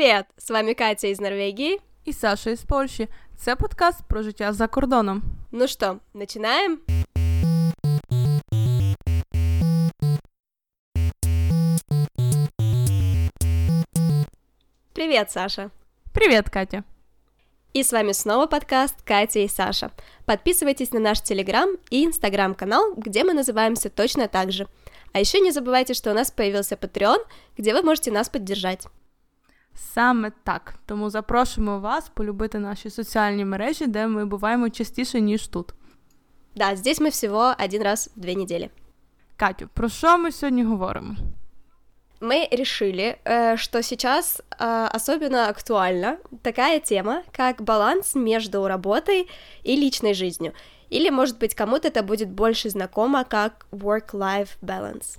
Привет! 0.00 0.26
З 0.36 0.50
вами 0.50 0.74
Катя 0.74 1.08
із 1.08 1.20
Норвегії 1.20 1.80
і 2.04 2.12
Саша 2.12 2.50
із 2.50 2.62
Польщі. 2.62 3.08
Це 3.36 3.56
подкаст 3.56 3.98
про 4.08 4.22
життя 4.22 4.52
за 4.52 4.66
кордоном. 4.66 5.22
Ну 5.52 5.68
що, 5.68 5.96
починаємо? 6.12 6.76
Привет, 14.92 15.30
Саша. 15.30 15.70
Привет, 16.12 16.48
Катя. 16.48 16.82
И 17.76 17.80
с 17.80 17.92
вами 17.92 18.12
снова 18.12 18.46
подкаст 18.46 19.02
Катя 19.02 19.40
и 19.40 19.48
Саша. 19.48 19.90
Подписывайтесь 20.24 20.92
на 20.92 21.00
наш 21.00 21.20
телеграм 21.20 21.76
и 21.90 22.04
инстаграм-канал, 22.04 22.94
где 22.96 23.22
мы 23.22 23.34
называемся 23.34 23.90
точно 23.90 24.28
так 24.28 24.52
же. 24.52 24.66
А 25.12 25.20
еще 25.20 25.40
не 25.40 25.52
забывайте, 25.52 25.94
что 25.94 26.10
у 26.10 26.14
нас 26.14 26.30
появился 26.30 26.74
Patreon, 26.76 27.18
где 27.58 27.74
вы 27.74 27.82
можете 27.82 28.10
нас 28.10 28.28
поддержать. 28.28 28.86
Саме 29.74 30.32
так. 30.44 30.74
Тому 30.86 31.10
запрошуємо 31.10 31.78
вас 31.80 32.08
полюбити 32.08 32.58
наші 32.58 32.90
соціальні 32.90 33.44
мережі, 33.44 33.86
де 33.86 34.06
ми 34.06 34.24
буваємо 34.24 34.70
частіше, 34.70 35.20
ніж 35.20 35.48
тут. 35.48 35.74
Да, 36.56 36.76
здесь 36.76 37.00
мы 37.00 37.10
всего 37.10 37.54
один 37.64 37.82
раз 37.82 38.10
в 38.16 38.20
две 38.20 38.34
недели. 38.34 38.70
Катю, 39.36 39.68
про 39.74 39.88
що 39.88 40.18
ми 40.18 40.32
сьогодні 40.32 40.64
говоримо? 40.64 41.16
Мы 42.20 42.48
решили, 42.50 43.18
э, 43.24 43.56
что 43.58 43.82
сейчас 43.82 44.40
э, 44.58 44.96
особенно 44.96 45.48
актуальна 45.48 46.16
такая 46.42 46.80
тема, 46.80 47.22
как 47.36 47.62
баланс 47.62 48.14
между 48.14 48.66
работой 48.66 49.28
и 49.62 49.76
личной 49.76 50.14
жизнью. 50.14 50.52
Или, 50.88 51.10
может 51.10 51.38
быть, 51.38 51.54
кому-то 51.54 51.88
это 51.88 52.02
будет 52.02 52.30
больше 52.30 52.70
знакомо 52.70 53.24
как 53.24 53.66
work-life 53.70 54.56
balance. 54.62 55.18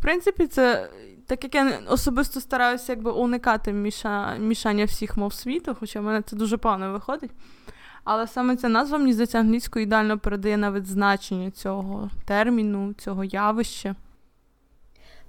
принципі, 0.02 0.46
це 0.46 0.90
так 1.26 1.44
як 1.44 1.54
я 1.54 1.80
особисто 1.88 2.40
стараюся 2.40 2.92
якби 2.92 3.10
уникати 3.10 3.72
міша... 3.72 4.36
мішання 4.36 4.84
всіх 4.84 5.16
мов 5.16 5.34
світу, 5.34 5.76
хоча 5.80 6.00
в 6.00 6.02
мене 6.02 6.22
це 6.22 6.36
дуже 6.36 6.56
погано 6.56 6.92
виходить. 6.92 7.30
Але 8.04 8.26
саме 8.26 8.56
ця 8.56 8.68
назва, 8.68 8.98
мені 8.98 9.12
здається, 9.12 9.38
англійською 9.38 9.82
ідеально 9.82 10.18
передає 10.18 10.56
навіть 10.56 10.86
значення 10.86 11.50
цього 11.50 12.10
терміну, 12.24 12.94
цього 12.94 13.24
явища. 13.24 13.94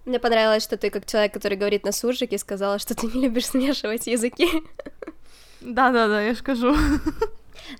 Мне 0.06 0.20
понравилось, 0.20 0.64
что 0.64 0.78
ты, 0.78 0.90
как 0.90 1.06
человек, 1.06 1.34
который 1.34 1.58
говорит 1.58 1.86
на 1.86 1.92
суржике, 1.92 2.38
сказала, 2.38 2.80
что 2.80 2.94
ты 2.94 3.14
не 3.14 3.28
любишь 3.28 3.48
смешивать 3.48 4.08
языки. 4.08 4.64
Да-да-да, 5.62 6.22
я 6.22 6.34
ж 6.34 6.42
кажу. 6.42 6.76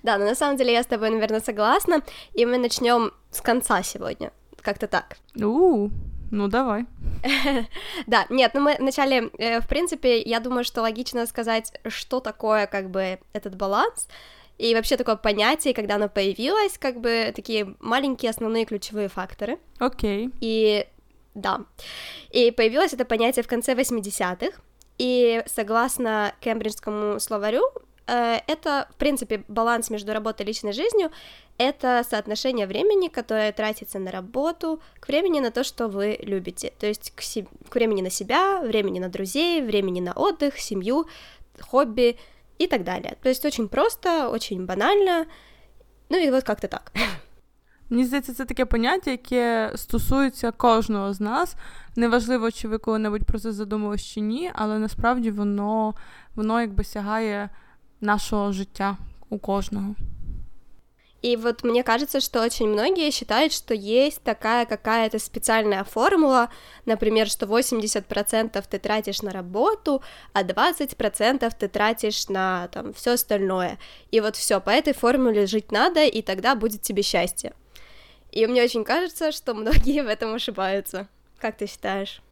Да, 0.02 0.18
но 0.18 0.24
на 0.24 0.34
самом 0.34 0.56
деле 0.56 0.72
я 0.72 0.80
с 0.80 0.86
тобой, 0.86 1.10
наверное, 1.10 1.40
согласна, 1.40 2.02
и 2.34 2.44
мы 2.44 2.58
начнем 2.58 3.12
с 3.30 3.40
конца 3.40 3.82
сегодня. 3.82 4.30
Как-то 4.60 4.86
так. 4.86 5.16
У, 5.36 5.88
ну 6.33 6.47
давай. 6.47 6.85
да, 8.07 8.25
нет, 8.29 8.51
ну 8.55 8.61
мы 8.61 8.75
вначале, 8.79 9.29
э, 9.37 9.61
в 9.61 9.67
принципе, 9.67 10.19
я 10.21 10.39
думаю, 10.39 10.63
что 10.63 10.81
логично 10.81 11.27
сказать, 11.27 11.71
что 11.87 12.19
такое, 12.19 12.65
как 12.65 12.89
бы, 12.89 13.19
этот 13.33 13.55
баланс, 13.55 14.07
и 14.57 14.73
вообще 14.73 14.97
такое 14.97 15.15
понятие, 15.15 15.75
когда 15.75 15.95
оно 15.95 16.09
появилось, 16.09 16.77
как 16.79 16.99
бы 16.99 17.31
такие 17.35 17.75
маленькие 17.79 18.31
основные 18.31 18.65
ключевые 18.65 19.09
факторы. 19.09 19.59
Окей. 19.77 20.27
Okay. 20.27 20.33
И 20.41 20.87
да. 21.35 21.61
И 22.31 22.49
появилось 22.49 22.93
это 22.93 23.05
понятие 23.05 23.43
в 23.43 23.47
конце 23.47 23.73
80-х, 23.73 24.57
и 24.97 25.43
согласно 25.45 26.33
кембриджскому 26.39 27.19
словарю, 27.19 27.63
э, 28.07 28.39
это, 28.47 28.87
в 28.91 28.95
принципе, 28.95 29.43
баланс 29.47 29.91
между 29.91 30.13
работой 30.13 30.43
и 30.43 30.47
личной 30.47 30.73
жизнью, 30.73 31.11
это 31.58 32.04
соотношение 32.08 32.66
времени, 32.66 33.08
которое 33.08 33.52
тратится 33.52 33.98
на 33.98 34.10
работу, 34.10 34.80
к 35.00 35.08
времени 35.08 35.40
на 35.40 35.50
то, 35.50 35.64
что 35.64 35.88
вы 35.88 36.18
любите, 36.22 36.72
то 36.78 36.86
есть 36.86 37.12
к, 37.16 37.22
си- 37.22 37.48
к 37.68 37.74
времени 37.74 38.02
на 38.02 38.10
себя, 38.10 38.60
времени 38.60 39.00
на 39.00 39.08
друзей, 39.08 39.62
времени 39.62 40.00
на 40.00 40.12
отдых, 40.12 40.58
семью, 40.58 41.06
хобби 41.60 42.16
и 42.58 42.66
так 42.66 42.84
далее. 42.84 43.16
То 43.22 43.28
есть 43.28 43.44
очень 43.44 43.68
просто, 43.68 44.28
очень 44.30 44.66
банально, 44.66 45.26
ну 46.08 46.16
и 46.16 46.30
вот 46.30 46.44
как-то 46.44 46.68
так. 46.68 46.92
Мені 47.90 48.04
здається, 48.04 48.34
це 48.34 48.44
таке 48.44 48.64
поняття, 48.64 49.10
яке 49.10 49.72
стосується 49.74 50.50
кожного 50.50 51.14
з 51.14 51.20
нас. 51.20 51.56
Неважливо, 51.96 52.50
чи 52.50 52.68
ви 52.68 52.78
коли-небудь 52.78 53.24
про 53.24 53.38
це 53.38 53.52
задумували 53.52 53.98
чи 53.98 54.20
ні, 54.20 54.50
але 54.54 54.78
насправді 54.78 55.30
воно, 55.30 55.94
воно 56.34 56.60
якби 56.60 56.84
сягає 56.84 57.50
нашего 58.00 58.52
життя 58.52 58.96
у 59.28 59.38
кожного. 59.38 59.94
И 61.22 61.36
вот 61.36 61.64
мне 61.64 61.82
кажется, 61.82 62.20
что 62.20 62.42
очень 62.42 62.68
многие 62.68 63.10
считают, 63.10 63.52
что 63.52 63.74
есть 63.74 64.22
такая 64.22 64.66
какая-то 64.66 65.18
специальная 65.18 65.82
формула, 65.82 66.48
например, 66.86 67.28
что 67.28 67.46
80% 67.46 68.64
ты 68.70 68.78
тратишь 68.78 69.22
на 69.22 69.32
работу, 69.32 70.00
а 70.32 70.44
20% 70.44 71.52
ты 71.58 71.68
тратишь 71.68 72.28
на 72.28 72.68
там 72.68 72.92
все 72.92 73.14
остальное. 73.14 73.78
И 74.12 74.20
вот 74.20 74.36
все, 74.36 74.60
по 74.60 74.70
этой 74.70 74.92
формуле 74.92 75.46
жить 75.46 75.72
надо, 75.72 76.04
и 76.04 76.22
тогда 76.22 76.54
будет 76.54 76.82
тебе 76.82 77.02
счастье. 77.02 77.52
И 78.30 78.46
мне 78.46 78.62
очень 78.62 78.84
кажется, 78.84 79.32
что 79.32 79.54
многие 79.54 80.02
в 80.02 80.06
этом 80.06 80.34
ошибаются. 80.34 81.08
Как 81.40 81.56
ты 81.56 81.66
считаешь? 81.66 82.22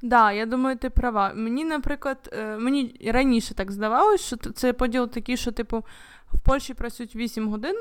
Да, 0.00 0.32
я 0.32 0.46
думаю, 0.46 0.76
ти 0.76 0.90
права. 0.90 1.32
Мені, 1.34 1.64
наприклад, 1.64 2.34
мені 2.58 2.94
раніше 3.06 3.54
так 3.54 3.72
здавалось, 3.72 4.20
що 4.20 4.36
це 4.36 4.72
поділ 4.72 5.08
такий, 5.08 5.36
що, 5.36 5.52
типу, 5.52 5.84
В 6.33 6.39
Польщі 6.39 6.73
працюють 6.73 7.15
8 7.15 7.49
годин, 7.49 7.75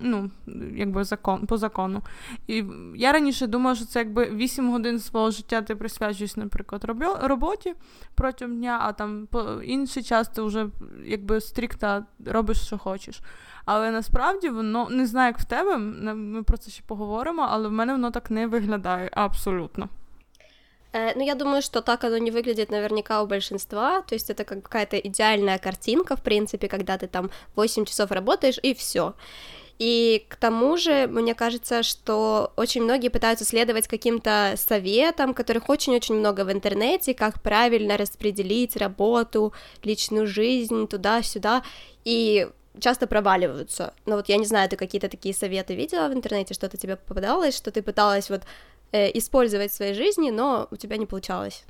ну, 0.00 0.30
якби 0.74 1.04
закон, 1.04 1.46
по 1.46 1.56
закону. 1.56 2.02
І 2.46 2.64
я 2.94 3.12
раніше 3.12 3.46
думала, 3.46 3.76
що 3.76 3.84
це 3.84 3.98
якби 3.98 4.30
8 4.30 4.70
годин 4.70 5.00
свого 5.00 5.30
життя 5.30 5.62
ти 5.62 5.76
присвячуєш, 5.76 6.36
наприклад, 6.36 6.84
роботі 7.22 7.74
протягом 8.14 8.56
дня, 8.56 8.78
а 8.82 8.92
там 8.92 9.26
по 9.26 9.42
інший 9.62 10.02
час 10.02 10.28
ти 10.28 10.42
вже 10.42 10.66
якби 11.04 11.40
стрікта 11.40 12.06
робиш, 12.26 12.60
що 12.60 12.78
хочеш. 12.78 13.20
Але 13.64 13.90
насправді 13.90 14.48
воно 14.48 14.88
не 14.90 15.06
знаю, 15.06 15.26
як 15.26 15.38
в 15.38 15.44
тебе, 15.44 15.76
ми 15.78 16.42
про 16.42 16.56
це 16.56 16.70
ще 16.70 16.82
поговоримо, 16.86 17.46
але 17.50 17.68
в 17.68 17.72
мене 17.72 17.92
воно 17.92 18.10
так 18.10 18.30
не 18.30 18.46
виглядає 18.46 19.10
абсолютно. 19.12 19.88
Ну, 20.94 21.26
я 21.26 21.34
думаю, 21.34 21.60
что 21.60 21.82
так 21.82 22.04
оно 22.04 22.18
не 22.18 22.30
выглядит 22.30 22.70
наверняка 22.70 23.20
у 23.20 23.26
большинства, 23.26 24.02
то 24.02 24.14
есть 24.14 24.30
это 24.30 24.44
какая-то 24.44 24.96
идеальная 24.96 25.58
картинка, 25.58 26.14
в 26.14 26.22
принципе, 26.22 26.68
когда 26.68 26.96
ты 26.96 27.08
там 27.08 27.30
8 27.56 27.84
часов 27.84 28.12
работаешь 28.12 28.60
и 28.62 28.74
все. 28.74 29.14
И 29.80 30.24
к 30.28 30.36
тому 30.36 30.76
же, 30.76 31.08
мне 31.08 31.34
кажется, 31.34 31.82
что 31.82 32.52
очень 32.56 32.82
многие 32.84 33.08
пытаются 33.08 33.44
следовать 33.44 33.88
каким-то 33.88 34.54
советам, 34.56 35.34
которых 35.34 35.68
очень-очень 35.68 36.14
много 36.14 36.44
в 36.44 36.52
интернете, 36.52 37.12
как 37.12 37.42
правильно 37.42 37.96
распределить 37.96 38.76
работу, 38.76 39.52
личную 39.82 40.28
жизнь 40.28 40.86
туда-сюда, 40.86 41.64
и 42.04 42.48
часто 42.78 43.06
проваливаются. 43.06 43.94
Но 44.06 44.16
вот 44.16 44.28
я 44.28 44.36
не 44.36 44.46
знаю, 44.46 44.68
ты 44.68 44.76
какие-то 44.76 45.08
такие 45.08 45.34
советы 45.34 45.74
видела 45.74 46.08
в 46.08 46.12
интернете, 46.12 46.54
что-то 46.54 46.76
тебе 46.76 46.96
попадалось, 46.96 47.56
что 47.56 47.70
ты 47.70 47.82
пыталась 47.82 48.30
вот 48.30 48.42
э, 48.42 48.46
использовать 48.94 49.70
в 49.70 49.74
своей 49.74 49.94
жизни, 49.94 50.30
но 50.30 50.68
у 50.70 50.76
тебя 50.76 50.96
не 50.96 51.06
получалось? 51.06 51.64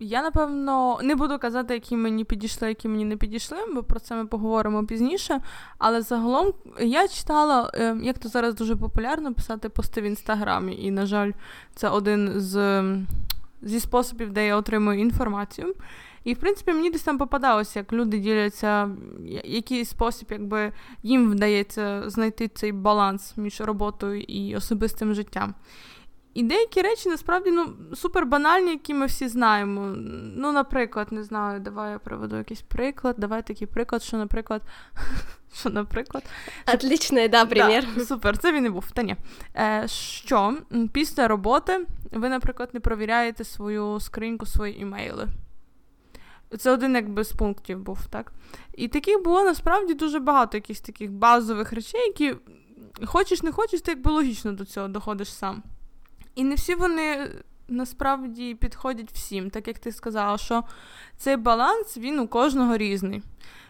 Я, 0.00 0.22
напевно, 0.22 0.98
не 1.02 1.14
буду 1.14 1.38
казати, 1.38 1.74
які 1.74 1.96
мені 1.96 2.24
підійшли, 2.24 2.68
які 2.68 2.88
мені 2.88 3.04
не 3.04 3.16
підійшли, 3.16 3.58
бо 3.74 3.82
про 3.82 4.00
це 4.00 4.14
ми 4.14 4.26
поговоримо 4.26 4.86
пізніше. 4.86 5.40
Але 5.78 6.02
загалом 6.02 6.52
я 6.80 7.08
читала, 7.08 7.70
як 8.02 8.18
то 8.18 8.28
зараз 8.28 8.54
дуже 8.54 8.76
популярно 8.76 9.34
писати 9.34 9.68
пости 9.68 10.00
в 10.00 10.04
інстаграмі, 10.04 10.76
і, 10.82 10.90
на 10.90 11.06
жаль, 11.06 11.32
це 11.74 11.88
один 11.88 12.32
з 12.36 12.82
зі 13.62 13.80
способів, 13.80 14.32
де 14.32 14.46
я 14.46 14.56
отримую 14.56 15.00
інформацію. 15.00 15.74
І, 16.28 16.34
в 16.34 16.38
принципі, 16.38 16.72
мені 16.72 16.90
десь 16.90 17.02
там 17.02 17.18
попадалося, 17.18 17.78
як 17.78 17.92
люди 17.92 18.18
діляться, 18.18 18.90
який 19.44 19.84
спосіб, 19.84 20.28
якби 20.30 20.72
їм 21.02 21.30
вдається 21.30 22.10
знайти 22.10 22.48
цей 22.48 22.72
баланс 22.72 23.36
між 23.36 23.60
роботою 23.60 24.22
і 24.22 24.56
особистим 24.56 25.14
життям. 25.14 25.54
І 26.34 26.42
деякі 26.42 26.82
речі 26.82 27.08
насправді 27.08 27.50
ну, 27.50 27.72
супер 27.94 28.26
банальні, 28.26 28.70
які 28.70 28.94
ми 28.94 29.06
всі 29.06 29.28
знаємо. 29.28 29.94
Ну, 30.36 30.52
наприклад, 30.52 31.12
не 31.12 31.22
знаю, 31.22 31.60
давай 31.60 31.92
я 31.92 31.98
приведу 31.98 32.36
якийсь 32.36 32.62
приклад. 32.62 33.14
Давай 33.18 33.46
такий 33.46 33.66
приклад, 33.66 34.02
що, 34.02 34.16
наприклад, 34.16 34.62
що, 35.54 35.70
наприклад, 35.70 36.24
Отличний, 36.74 37.28
да, 37.28 37.44
примір. 37.44 37.84
Да, 37.96 38.04
Супер, 38.04 38.38
це 38.38 38.52
він 38.52 38.66
і 38.66 38.70
був. 38.70 38.90
Та 38.90 39.02
ні. 39.02 39.16
Е, 39.56 39.84
Що 39.88 40.56
після 40.92 41.28
роботи 41.28 41.86
ви, 42.12 42.28
наприклад, 42.28 42.70
не 42.72 42.80
провіряєте 42.80 43.44
свою 43.44 44.00
скриньку, 44.00 44.46
свої 44.46 44.80
імейли. 44.80 45.28
Це 46.58 46.72
один 46.72 46.94
якби 46.94 47.24
з 47.24 47.32
пунктів 47.32 47.78
був, 47.78 48.06
так? 48.06 48.32
І 48.74 48.88
таких 48.88 49.22
було 49.22 49.44
насправді 49.44 49.94
дуже 49.94 50.18
багато 50.18 50.56
якихось 50.56 50.80
таких 50.80 51.12
базових 51.12 51.72
речей, 51.72 52.00
які 52.00 52.36
хочеш 53.06 53.42
не 53.42 53.52
хочеш, 53.52 53.80
ти 53.80 53.90
якби 53.90 54.10
логічно 54.10 54.52
до 54.52 54.64
цього 54.64 54.88
доходиш 54.88 55.32
сам. 55.32 55.62
І 56.34 56.44
не 56.44 56.54
всі 56.54 56.74
вони 56.74 57.30
насправді 57.68 58.54
підходять 58.54 59.12
всім, 59.12 59.50
так 59.50 59.68
як 59.68 59.78
ти 59.78 59.92
сказала, 59.92 60.38
що 60.38 60.64
цей 61.16 61.36
баланс 61.36 61.96
він 61.96 62.18
у 62.18 62.28
кожного 62.28 62.76
різний. 62.76 63.22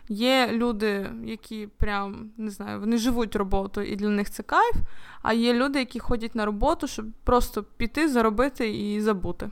Є 0.08 0.48
люди, 0.52 1.10
які 1.24 1.66
прям 1.66 2.30
не 2.36 2.50
знаю, 2.50 2.80
вони 2.80 2.98
живуть 2.98 3.36
роботою, 3.36 3.92
і 3.92 3.96
для 3.96 4.08
них 4.08 4.30
це 4.30 4.42
кайф, 4.42 4.74
а 5.22 5.32
є 5.32 5.54
люди, 5.54 5.78
які 5.78 5.98
ходять 5.98 6.34
на 6.34 6.44
роботу, 6.44 6.86
щоб 6.86 7.06
просто 7.24 7.62
піти, 7.62 8.08
заробити 8.08 8.70
і 8.70 9.00
забути. 9.00 9.50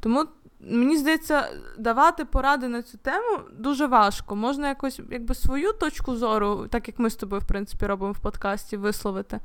Тому 0.00 0.26
мені 0.60 0.96
здається, 0.96 1.48
давати 1.78 2.24
поради 2.24 2.68
на 2.68 2.82
цю 2.82 2.98
тему 2.98 3.38
дуже 3.58 3.86
важко. 3.86 4.36
Можна 4.36 4.68
якось 4.68 5.00
якби 5.10 5.34
свою 5.34 5.72
точку 5.72 6.16
зору, 6.16 6.66
так 6.70 6.88
як 6.88 6.98
ми 6.98 7.10
з 7.10 7.16
тобою, 7.16 7.42
в 7.42 7.46
принципі, 7.46 7.86
робимо 7.86 8.12
в 8.12 8.18
подкасті, 8.18 8.76
висловити. 8.76 9.40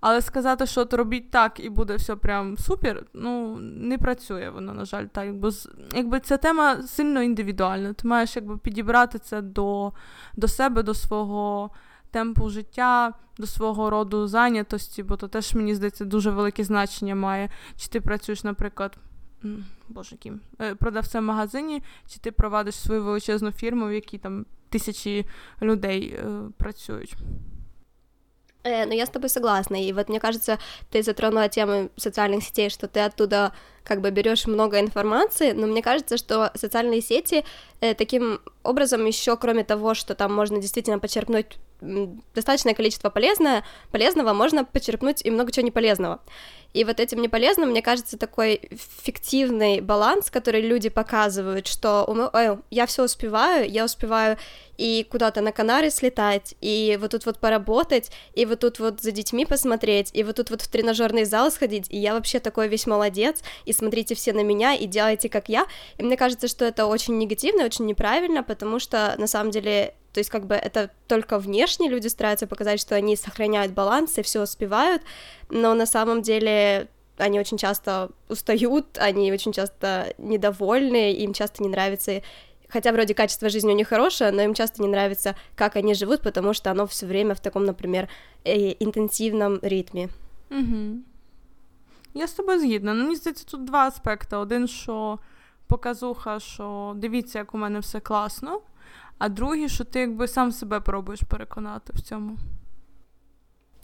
Але 0.00 0.22
сказати, 0.22 0.66
що 0.66 0.80
от 0.80 0.94
робіть 0.94 1.30
так 1.30 1.60
і 1.60 1.70
буде 1.70 1.96
все 1.96 2.16
прям 2.16 2.58
супер, 2.58 3.04
ну 3.14 3.56
не 3.60 3.98
працює 3.98 4.50
воно, 4.50 4.74
на 4.74 4.84
жаль, 4.84 5.04
так. 5.04 5.34
Бо 5.34 5.50
якби 5.94 6.20
ця 6.20 6.36
тема 6.36 6.82
сильно 6.82 7.22
індивідуальна. 7.22 7.92
Ти 7.92 8.08
маєш 8.08 8.36
якби 8.36 8.56
підібрати 8.58 9.18
це 9.18 9.42
до, 9.42 9.92
до 10.36 10.48
себе, 10.48 10.82
до 10.82 10.94
свого 10.94 11.70
темпу 12.10 12.50
життя, 12.50 13.14
до 13.38 13.46
свого 13.46 13.90
роду 13.90 14.26
зайнятості, 14.26 15.02
бо 15.02 15.16
то 15.16 15.28
теж, 15.28 15.54
мені 15.54 15.74
здається, 15.74 16.04
дуже 16.04 16.30
велике 16.30 16.64
значення 16.64 17.14
має. 17.14 17.50
Чи 17.76 17.88
ти 17.88 18.00
працюєш, 18.00 18.44
наприклад. 18.44 18.98
Боже, 19.89 20.15
ким, 20.15 20.41
е, 20.61 20.75
продавцем 20.75 21.23
в 21.23 21.27
магазині, 21.27 21.83
чи 22.07 22.19
ти 22.19 22.31
провадиш 22.31 22.75
свою 22.75 23.03
величезну 23.03 23.51
фірму, 23.51 23.87
в 23.87 23.93
якій 23.93 24.17
там 24.17 24.45
тисячі 24.69 25.25
людей 25.61 26.15
е, 26.19 26.25
працюють. 26.57 27.15
Э, 28.65 28.85
ну, 28.85 28.93
я 28.93 29.05
с 29.05 29.09
тобой 29.09 29.29
согласна. 29.29 29.75
И 29.75 29.93
вот 29.93 30.09
мне 30.09 30.19
кажется, 30.19 30.57
ты 30.91 31.03
затронула 31.03 31.49
тему 31.49 31.89
социальных 31.97 32.43
сетей, 32.43 32.69
что 32.69 32.87
ты 32.87 32.99
оттуда 32.99 33.53
как 33.83 34.01
бы 34.01 34.09
берешь 34.09 34.47
много 34.47 34.79
информации, 34.79 35.51
но 35.51 35.67
мне 35.67 35.83
кажется, 35.83 36.17
что 36.17 36.51
социальные 36.55 37.01
сети 37.01 37.45
э, 37.81 37.93
таким 37.93 38.39
образом 38.63 39.05
еще, 39.05 39.37
кроме 39.37 39.63
того, 39.63 39.93
что 39.93 40.15
там 40.15 40.33
можно 40.33 40.59
действительно 40.59 40.97
почерпнуть 40.99 41.57
достаточное 42.33 42.73
количество 42.73 43.09
полезное, 43.09 43.63
полезного, 43.91 44.33
можно 44.33 44.65
почерпнуть 44.65 45.23
и 45.23 45.29
много 45.29 45.51
чего 45.51 45.67
неполезного. 45.67 46.19
И 46.72 46.84
вот 46.84 47.00
этим 47.00 47.20
неполезным, 47.20 47.70
мне 47.70 47.82
кажется, 47.82 48.16
такой 48.16 48.70
фиктивный 49.02 49.80
баланс, 49.80 50.30
который 50.30 50.60
люди 50.60 50.88
показывают, 50.88 51.66
что 51.66 52.04
Ой, 52.32 52.58
я 52.70 52.86
все 52.86 53.04
успеваю, 53.04 53.68
я 53.68 53.84
успеваю 53.84 54.36
и 54.80 55.06
куда-то 55.10 55.42
на 55.42 55.52
Канары 55.52 55.90
слетать, 55.90 56.54
и 56.62 56.96
вот 57.00 57.10
тут 57.10 57.26
вот 57.26 57.38
поработать, 57.38 58.10
и 58.34 58.46
вот 58.46 58.60
тут 58.60 58.78
вот 58.78 59.02
за 59.02 59.10
детьми 59.10 59.44
посмотреть, 59.44 60.10
и 60.14 60.22
вот 60.22 60.36
тут 60.36 60.48
вот 60.48 60.62
в 60.62 60.68
тренажерный 60.68 61.24
зал 61.24 61.50
сходить, 61.50 61.86
и 61.90 61.98
я 61.98 62.14
вообще 62.14 62.40
такой 62.40 62.68
весь 62.68 62.86
молодец, 62.86 63.42
и 63.66 63.74
смотрите 63.74 64.14
все 64.14 64.32
на 64.32 64.42
меня, 64.42 64.72
и 64.74 64.86
делайте 64.86 65.28
как 65.28 65.50
я. 65.50 65.66
И 65.98 66.02
мне 66.02 66.16
кажется, 66.16 66.48
что 66.48 66.64
это 66.64 66.86
очень 66.86 67.18
негативно, 67.18 67.64
очень 67.64 67.84
неправильно, 67.84 68.42
потому 68.42 68.78
что 68.78 69.14
на 69.18 69.26
самом 69.26 69.50
деле 69.50 69.94
то 70.13 70.19
есть 70.19 70.29
как 70.29 70.45
бы 70.45 70.55
это 70.55 70.89
только 71.07 71.39
внешне 71.39 71.89
люди 71.89 72.07
стараются 72.07 72.47
показать, 72.47 72.79
что 72.79 72.95
они 72.95 73.15
сохраняют 73.15 73.73
баланс 73.73 74.17
и 74.17 74.21
все 74.21 74.41
успевают, 74.41 75.01
но 75.49 75.73
на 75.73 75.85
самом 75.85 76.21
деле 76.21 76.87
они 77.17 77.39
очень 77.39 77.57
часто 77.57 78.09
устают, 78.29 78.97
они 78.97 79.31
очень 79.31 79.51
часто 79.51 80.13
недовольны, 80.17 81.13
им 81.13 81.33
часто 81.33 81.63
не 81.63 81.69
нравится 81.69 82.21
хотя 82.69 82.91
вроде 82.91 83.13
качество 83.13 83.49
жизни 83.49 83.71
у 83.71 83.75
них 83.75 83.87
хорошее, 83.87 84.31
но 84.31 84.41
им 84.41 84.53
часто 84.53 84.81
не 84.81 84.87
нравится, 84.87 85.35
как 85.55 85.75
они 85.75 85.93
живут, 85.93 86.21
потому 86.21 86.53
что 86.53 86.71
оно 86.71 86.85
все 86.85 87.05
время 87.05 87.33
в 87.33 87.39
таком, 87.39 87.65
например, 87.65 88.09
э, 88.45 88.75
интенсивном 88.79 89.59
ритмі. 89.61 90.09
Угу. 90.51 90.99
Я 92.13 92.27
з 92.27 92.33
тобою 92.33 92.59
згідна. 92.59 92.93
Ну, 92.93 93.03
мені 93.03 93.15
здається, 93.15 93.45
тут 93.45 93.65
два 93.65 93.87
аспекти. 93.87 94.35
Один, 94.35 94.67
що 94.67 95.19
показуха, 95.67 96.39
що 96.39 96.93
дивіться, 96.95 97.39
як 97.39 97.53
у 97.53 97.57
мене 97.57 97.79
все 97.79 97.99
класно, 97.99 98.61
а 99.20 99.28
другий, 99.28 99.68
що 99.68 99.84
ти 99.84 100.00
якби 100.00 100.28
сам 100.28 100.52
себе 100.52 100.80
пробуєш 100.80 101.20
переконати 101.28 101.92
в 101.92 102.00
цьому. 102.00 102.38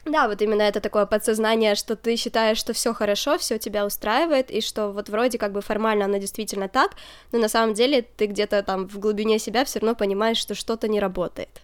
Да, 0.06 0.28
вот 0.28 0.40
именно 0.42 0.62
это 0.62 0.80
такое 0.80 1.04
подсознание, 1.04 1.74
что 1.74 1.96
ты 1.96 2.16
считаешь, 2.16 2.58
что 2.58 2.72
все 2.72 2.94
хорошо, 2.94 3.36
все 3.38 3.58
тебя 3.58 3.84
устраивает, 3.84 4.52
и 4.52 4.60
что 4.60 4.92
вот 4.92 5.08
вроде 5.08 5.36
как 5.38 5.52
бы 5.52 5.60
формально 5.60 6.04
оно 6.04 6.18
действительно 6.18 6.68
так, 6.68 6.92
но 7.32 7.38
на 7.40 7.48
самом 7.48 7.74
деле 7.74 8.02
ты 8.02 8.26
где-то 8.26 8.62
там 8.62 8.86
в 8.88 8.98
глубине 8.98 9.38
себя 9.38 9.64
все 9.64 9.80
равно 9.80 9.96
понимаешь, 9.96 10.38
что 10.38 10.54
что-то 10.54 10.88
не 10.88 11.00
работает. 11.00 11.60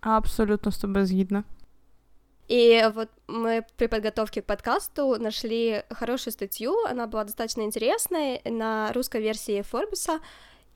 Абсолютно 0.00 0.72
с 0.72 0.78
тобой 0.78 1.04
згідна. 1.04 1.44
И 2.48 2.90
вот 2.94 3.08
мы 3.28 3.64
при 3.76 3.86
подготовке 3.86 4.42
к 4.42 4.46
подкасту 4.46 5.16
нашли 5.18 5.82
хорошую 5.90 6.32
статью, 6.32 6.74
она 6.90 7.06
была 7.06 7.24
достаточно 7.24 7.62
интересной 7.62 8.40
на 8.44 8.92
русской 8.92 9.20
версии 9.20 9.62
Форбеса, 9.62 10.20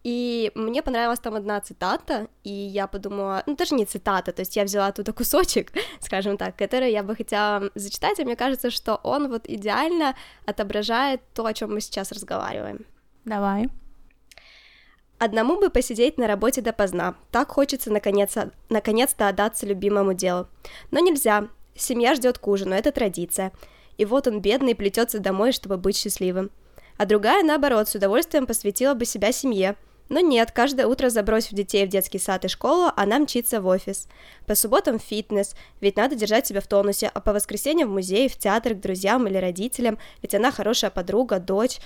и 0.02 0.50
мне 0.54 0.82
понравилась 0.82 1.20
там 1.20 1.34
одна 1.34 1.60
цитата, 1.60 2.28
и 2.42 2.50
я 2.50 2.86
подумала, 2.86 3.42
ну 3.46 3.54
даже 3.54 3.74
не 3.74 3.84
цитата, 3.84 4.32
то 4.32 4.40
есть 4.40 4.56
я 4.56 4.64
взяла 4.64 4.86
оттуда 4.86 5.12
кусочек, 5.12 5.72
скажем 6.00 6.38
так, 6.38 6.56
который 6.56 6.90
я 6.90 7.02
бы 7.02 7.14
хотела 7.14 7.70
зачитать, 7.74 8.18
и 8.18 8.24
мне 8.24 8.34
кажется, 8.34 8.70
что 8.70 8.96
он 9.02 9.28
вот 9.28 9.46
идеально 9.46 10.14
отображает 10.46 11.20
то, 11.34 11.44
о 11.44 11.52
чем 11.52 11.74
мы 11.74 11.82
сейчас 11.82 12.12
разговариваем. 12.12 12.86
Давай. 13.26 13.68
Одному 15.18 15.60
бы 15.60 15.68
посидеть 15.68 16.16
на 16.16 16.26
работе 16.26 16.62
допоздна. 16.62 17.14
Так 17.30 17.50
хочется 17.50 17.92
наконец- 17.92 18.50
наконец-то 18.70 19.28
отдаться 19.28 19.66
любимому 19.66 20.14
делу. 20.14 20.48
Но 20.90 21.00
нельзя. 21.00 21.48
Семья 21.76 22.14
ждет 22.14 22.38
к 22.38 22.48
ужину, 22.48 22.74
это 22.74 22.90
традиция. 22.90 23.52
И 23.98 24.06
вот 24.06 24.26
он, 24.26 24.40
бедный, 24.40 24.74
плетется 24.74 25.18
домой, 25.18 25.52
чтобы 25.52 25.76
быть 25.76 25.98
счастливым. 25.98 26.50
А 26.96 27.04
другая, 27.04 27.42
наоборот, 27.42 27.90
с 27.90 27.94
удовольствием 27.94 28.46
посвятила 28.46 28.94
бы 28.94 29.04
себя 29.04 29.30
семье– 29.30 29.76
но 30.09 30.19
нет, 30.19 30.51
каждое 30.51 30.85
утро 30.85 31.09
забросив 31.09 31.53
детей 31.53 31.85
в 31.85 31.89
детский 31.89 32.19
сад 32.19 32.45
и 32.45 32.47
школу, 32.47 32.91
она 32.95 33.19
мчится 33.19 33.59
в 33.59 33.65
офис. 33.65 34.07
По 34.45 34.53
субботам 34.53 34.99
фитнес, 34.99 35.55
ведь 35.81 35.97
надо 35.97 36.15
держать 36.15 36.45
себя 36.45 36.61
в 36.61 36.67
тонусе, 36.67 37.09
а 37.11 37.19
по 37.19 37.33
воскресеньям 37.33 37.89
в 37.89 37.93
музей, 37.93 38.29
в 38.29 38.37
театр, 38.37 38.75
к 38.75 38.81
друзьям 38.81 39.27
или 39.27 39.37
родителям, 39.37 39.97
ведь 40.21 40.35
она 40.35 40.51
хорошая 40.51 40.91
подруга, 40.91 41.39
дочь. 41.39 41.79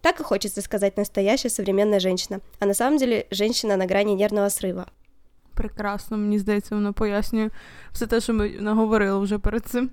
Так 0.00 0.20
и 0.20 0.22
хочется 0.22 0.62
сказать 0.62 0.96
настоящая 0.96 1.50
современная 1.50 1.98
женщина, 1.98 2.40
а 2.60 2.66
на 2.66 2.74
самом 2.74 2.98
деле 2.98 3.26
женщина 3.30 3.76
на 3.76 3.86
грані 3.86 4.14
нервного 4.14 4.50
срива. 4.50 4.86
Прекрасно, 5.54 6.16
мені 6.16 6.38
здається, 6.38 6.74
воно 6.74 6.92
пояснює 6.92 7.50
все 7.92 8.06
те, 8.06 8.20
що 8.20 8.34
ми 8.34 8.48
наговорили 8.48 9.18
вже 9.18 9.38
перед 9.38 9.66
цим. 9.66 9.90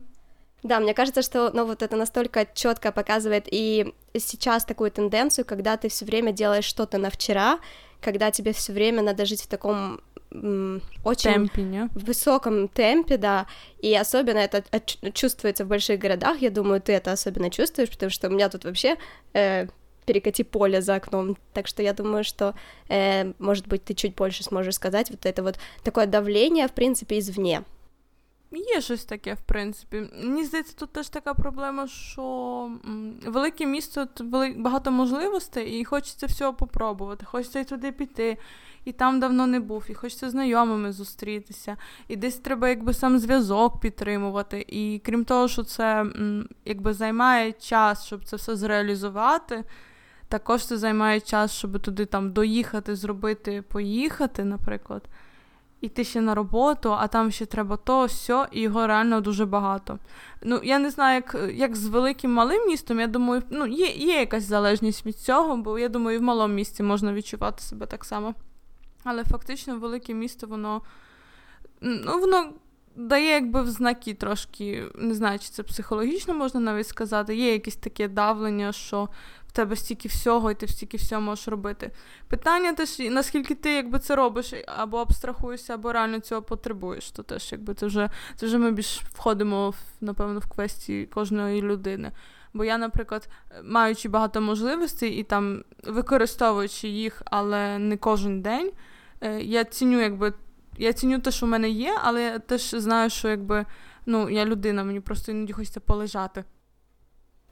Да, 0.63 0.81
мне 0.81 0.93
кажется, 0.93 1.23
что 1.23 1.51
ну, 1.55 1.65
вот 1.65 1.83
это 1.83 1.97
настолько 1.97 2.47
четко 2.53 2.91
показывает 2.91 3.47
и 3.51 3.95
сейчас 4.17 4.65
такую 4.65 4.91
тенденцию, 4.91 5.45
когда 5.45 5.77
ты 5.77 5.89
все 5.89 6.05
время 6.05 6.33
делаешь 6.33 6.65
что-то 6.65 6.99
на 6.99 7.11
вчера, 7.11 7.61
когда 8.01 8.31
тебе 8.31 8.53
все 8.53 8.73
время 8.73 9.03
надо 9.03 9.25
жить 9.25 9.43
в 9.43 9.47
таком 9.47 10.01
очень 11.05 11.33
темпе, 11.33 11.63
не? 11.63 11.89
высоком 11.95 12.69
темпе, 12.69 13.17
да, 13.17 13.47
и 13.79 13.95
особенно 13.95 14.39
это 14.39 14.63
чувствуется 15.13 15.65
в 15.65 15.69
больших 15.69 15.99
городах, 15.99 16.43
я 16.43 16.51
думаю, 16.51 16.83
ты 16.83 16.93
это 16.93 17.13
особенно 17.13 17.51
чувствуешь, 17.51 17.89
потому 17.89 18.11
что 18.11 18.29
у 18.29 18.31
меня 18.31 18.51
тут 18.51 18.65
вообще 18.65 18.97
э, 19.33 19.69
перекати 20.05 20.45
поле 20.45 20.83
за 20.83 20.97
окном, 20.97 21.39
так 21.55 21.67
что 21.67 21.83
я 21.83 21.95
думаю, 21.95 22.25
что, 22.25 22.55
э, 22.89 23.33
может 23.39 23.69
быть, 23.69 23.85
ты 23.85 23.95
чуть 23.95 24.15
больше 24.15 24.45
сможешь 24.45 24.75
сказать, 24.75 25.11
вот 25.11 25.25
это 25.25 25.43
вот 25.43 25.59
такое 25.83 26.07
давление, 26.07 26.69
в 26.69 26.73
принципе, 26.73 27.19
извне. 27.19 27.63
Є 28.53 28.81
щось 28.81 29.05
таке, 29.05 29.35
в 29.35 29.41
принципі. 29.41 30.11
Мені 30.23 30.45
здається, 30.45 30.75
тут 30.77 30.93
теж 30.93 31.09
така 31.09 31.35
проблема, 31.35 31.87
що 31.87 32.71
велике 33.27 33.67
місто 33.67 34.09
багато 34.57 34.91
можливостей, 34.91 35.81
і 35.81 35.85
хочеться 35.85 36.27
всього 36.27 36.55
попробувати. 36.55 37.25
Хочеться 37.25 37.61
і 37.61 37.65
туди 37.65 37.93
піти, 37.93 38.37
і 38.85 38.93
там 38.93 39.21
давно 39.21 39.47
не 39.47 39.61
був, 39.61 39.85
і 39.89 39.95
хочеться 39.95 40.31
знайомими 40.31 40.93
зустрітися, 40.93 41.77
і 42.09 42.17
десь 42.17 42.39
треба 42.39 42.69
якби 42.69 42.95
сам 42.95 43.19
зв'язок 43.19 43.81
підтримувати. 43.81 44.65
І 44.69 45.01
крім 45.05 45.25
того, 45.25 45.49
що 45.49 45.65
це 45.65 46.07
якби 46.65 46.95
займає 46.95 47.53
час, 47.53 48.07
щоб 48.07 48.25
це 48.25 48.37
все 48.37 48.57
зреалізувати. 48.57 49.65
Також 50.29 50.67
це 50.67 50.79
займає 50.79 51.21
час, 51.21 51.53
щоб 51.53 51.81
туди 51.81 52.07
там 52.07 52.33
доїхати, 52.33 52.97
зробити, 52.97 53.63
поїхати, 53.63 54.45
наприклад 54.45 55.03
іти 55.81 56.05
ще 56.05 56.21
на 56.21 56.35
роботу, 56.35 56.93
а 56.93 57.07
там 57.07 57.31
ще 57.31 57.47
треба 57.47 57.77
то, 57.77 58.05
все, 58.05 58.49
і 58.53 58.61
його 58.61 58.87
реально 58.87 59.21
дуже 59.21 59.47
багато. 59.47 59.99
Ну, 60.43 60.61
я 60.65 60.79
не 60.79 60.91
знаю, 60.91 61.15
як 61.15 61.53
як 61.55 61.77
з 61.77 61.87
великим 61.87 62.33
малим 62.33 62.67
містом, 62.67 63.01
я 63.01 63.07
думаю, 63.07 63.43
ну, 63.51 63.67
є 63.67 63.87
є 63.87 64.21
якась 64.21 64.45
залежність 64.45 65.07
від 65.07 65.17
цього, 65.17 65.57
бо 65.57 65.79
я 65.79 65.89
думаю, 65.89 66.17
і 66.17 66.21
в 66.21 66.23
малому 66.23 66.55
місті 66.55 66.83
можна 66.83 67.13
відчувати 67.13 67.63
себе 67.63 67.87
так 67.87 68.05
само. 68.05 68.35
Але 69.05 69.25
фактично 69.25 69.79
велике 69.79 70.15
місто, 70.15 70.47
воно 70.47 70.83
ну, 71.81 72.21
воно 72.21 72.53
дає 72.99 73.31
якби 73.31 73.63
в 73.63 73.71
знаки 73.71 74.15
трошки, 74.15 74.85
не 74.95 75.15
знаю, 75.15 75.39
чи 75.39 75.49
це 75.49 75.63
психологічно 75.63 76.35
можна 76.35 76.61
навіть 76.61 76.89
сказати, 76.89 77.37
є 77.37 77.53
якесь 77.53 77.77
таке 77.77 78.09
давлення, 78.09 78.73
що 78.73 79.09
в 79.47 79.53
тебе 79.53 79.77
стільки 79.77 80.09
всього, 80.09 80.51
і 80.51 80.55
ти 80.55 80.69
стільки 80.69 80.97
всього 80.97 81.23
можеш 81.23 81.49
робити. 81.49 81.91
Питання 82.29 82.73
теж, 82.73 82.99
наскільки 82.99 83.55
ти 83.55 83.73
якби 83.73 83.99
це 83.99 84.17
робиш, 84.17 84.55
або 84.67 84.99
абстрахуєшся, 84.99 85.75
або 85.75 85.93
реально 85.93 86.21
цього 86.21 86.43
потребуєш. 86.43 87.11
То 87.11 87.23
теж 87.23 87.53
якби 87.53 87.75
це 87.75 87.87
вже 87.87 88.11
це 88.37 88.47
вже 88.47 88.59
ми 88.59 88.71
більш 88.71 89.01
входимо, 89.15 89.75
напевно, 90.01 90.41
в 90.41 90.47
квесті 90.47 91.09
кожної 91.15 91.63
людини. 91.63 92.13
Бо 92.55 92.65
я, 92.65 92.79
наприклад, 92.79 93.29
маючи 93.65 94.09
багато 94.09 94.41
можливостей 94.41 95.11
і 95.11 95.23
там 95.23 95.65
використовуючи 95.85 96.89
їх, 96.89 97.23
але 97.25 97.79
не 97.79 97.97
кожен 97.97 98.43
день, 98.43 98.71
е, 99.21 99.41
я 99.41 99.65
ціню, 99.65 100.01
якби. 100.01 100.33
Я 100.78 100.94
ціню 100.94 101.20
те, 101.20 101.32
що 101.32 101.46
в 101.46 101.50
мене 101.50 101.70
є, 101.70 101.98
але 102.04 102.24
я 102.24 102.40
теж 102.40 102.62
знаю, 102.62 103.10
що 103.10 103.30
якби 103.30 103.66
ну, 104.06 104.30
я 104.30 104.46
людина, 104.46 104.84
мені 104.84 105.00
просто 105.00 105.32
іноді 105.32 105.54
хочеться 105.54 105.80
полежати. 105.80 106.44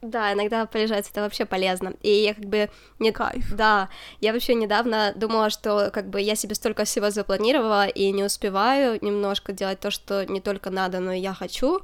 Да, 0.02 0.32
иногда 0.32 0.66
полежать 0.66 1.08
это 1.08 1.20
вообще 1.20 1.44
полезно. 1.44 1.92
И 2.02 2.08
я 2.08 2.34
как 2.34 2.44
бы 2.44 2.70
не 2.98 3.12
кайф. 3.12 3.54
Да, 3.54 3.88
я 4.20 4.32
вообще 4.32 4.54
недавно 4.54 5.12
думала, 5.14 5.48
что 5.48 5.90
как 5.92 6.10
бы 6.10 6.20
я 6.20 6.34
себе 6.34 6.56
столько 6.56 6.82
всего 6.82 7.10
запланировала 7.10 7.86
и 7.86 8.10
не 8.10 8.24
успеваю 8.24 8.98
немножко 9.00 9.52
делать 9.52 9.78
то, 9.78 9.92
что 9.92 10.24
не 10.24 10.40
только 10.40 10.70
надо, 10.70 10.98
но 10.98 11.12
и 11.12 11.20
я 11.20 11.32
хочу. 11.32 11.82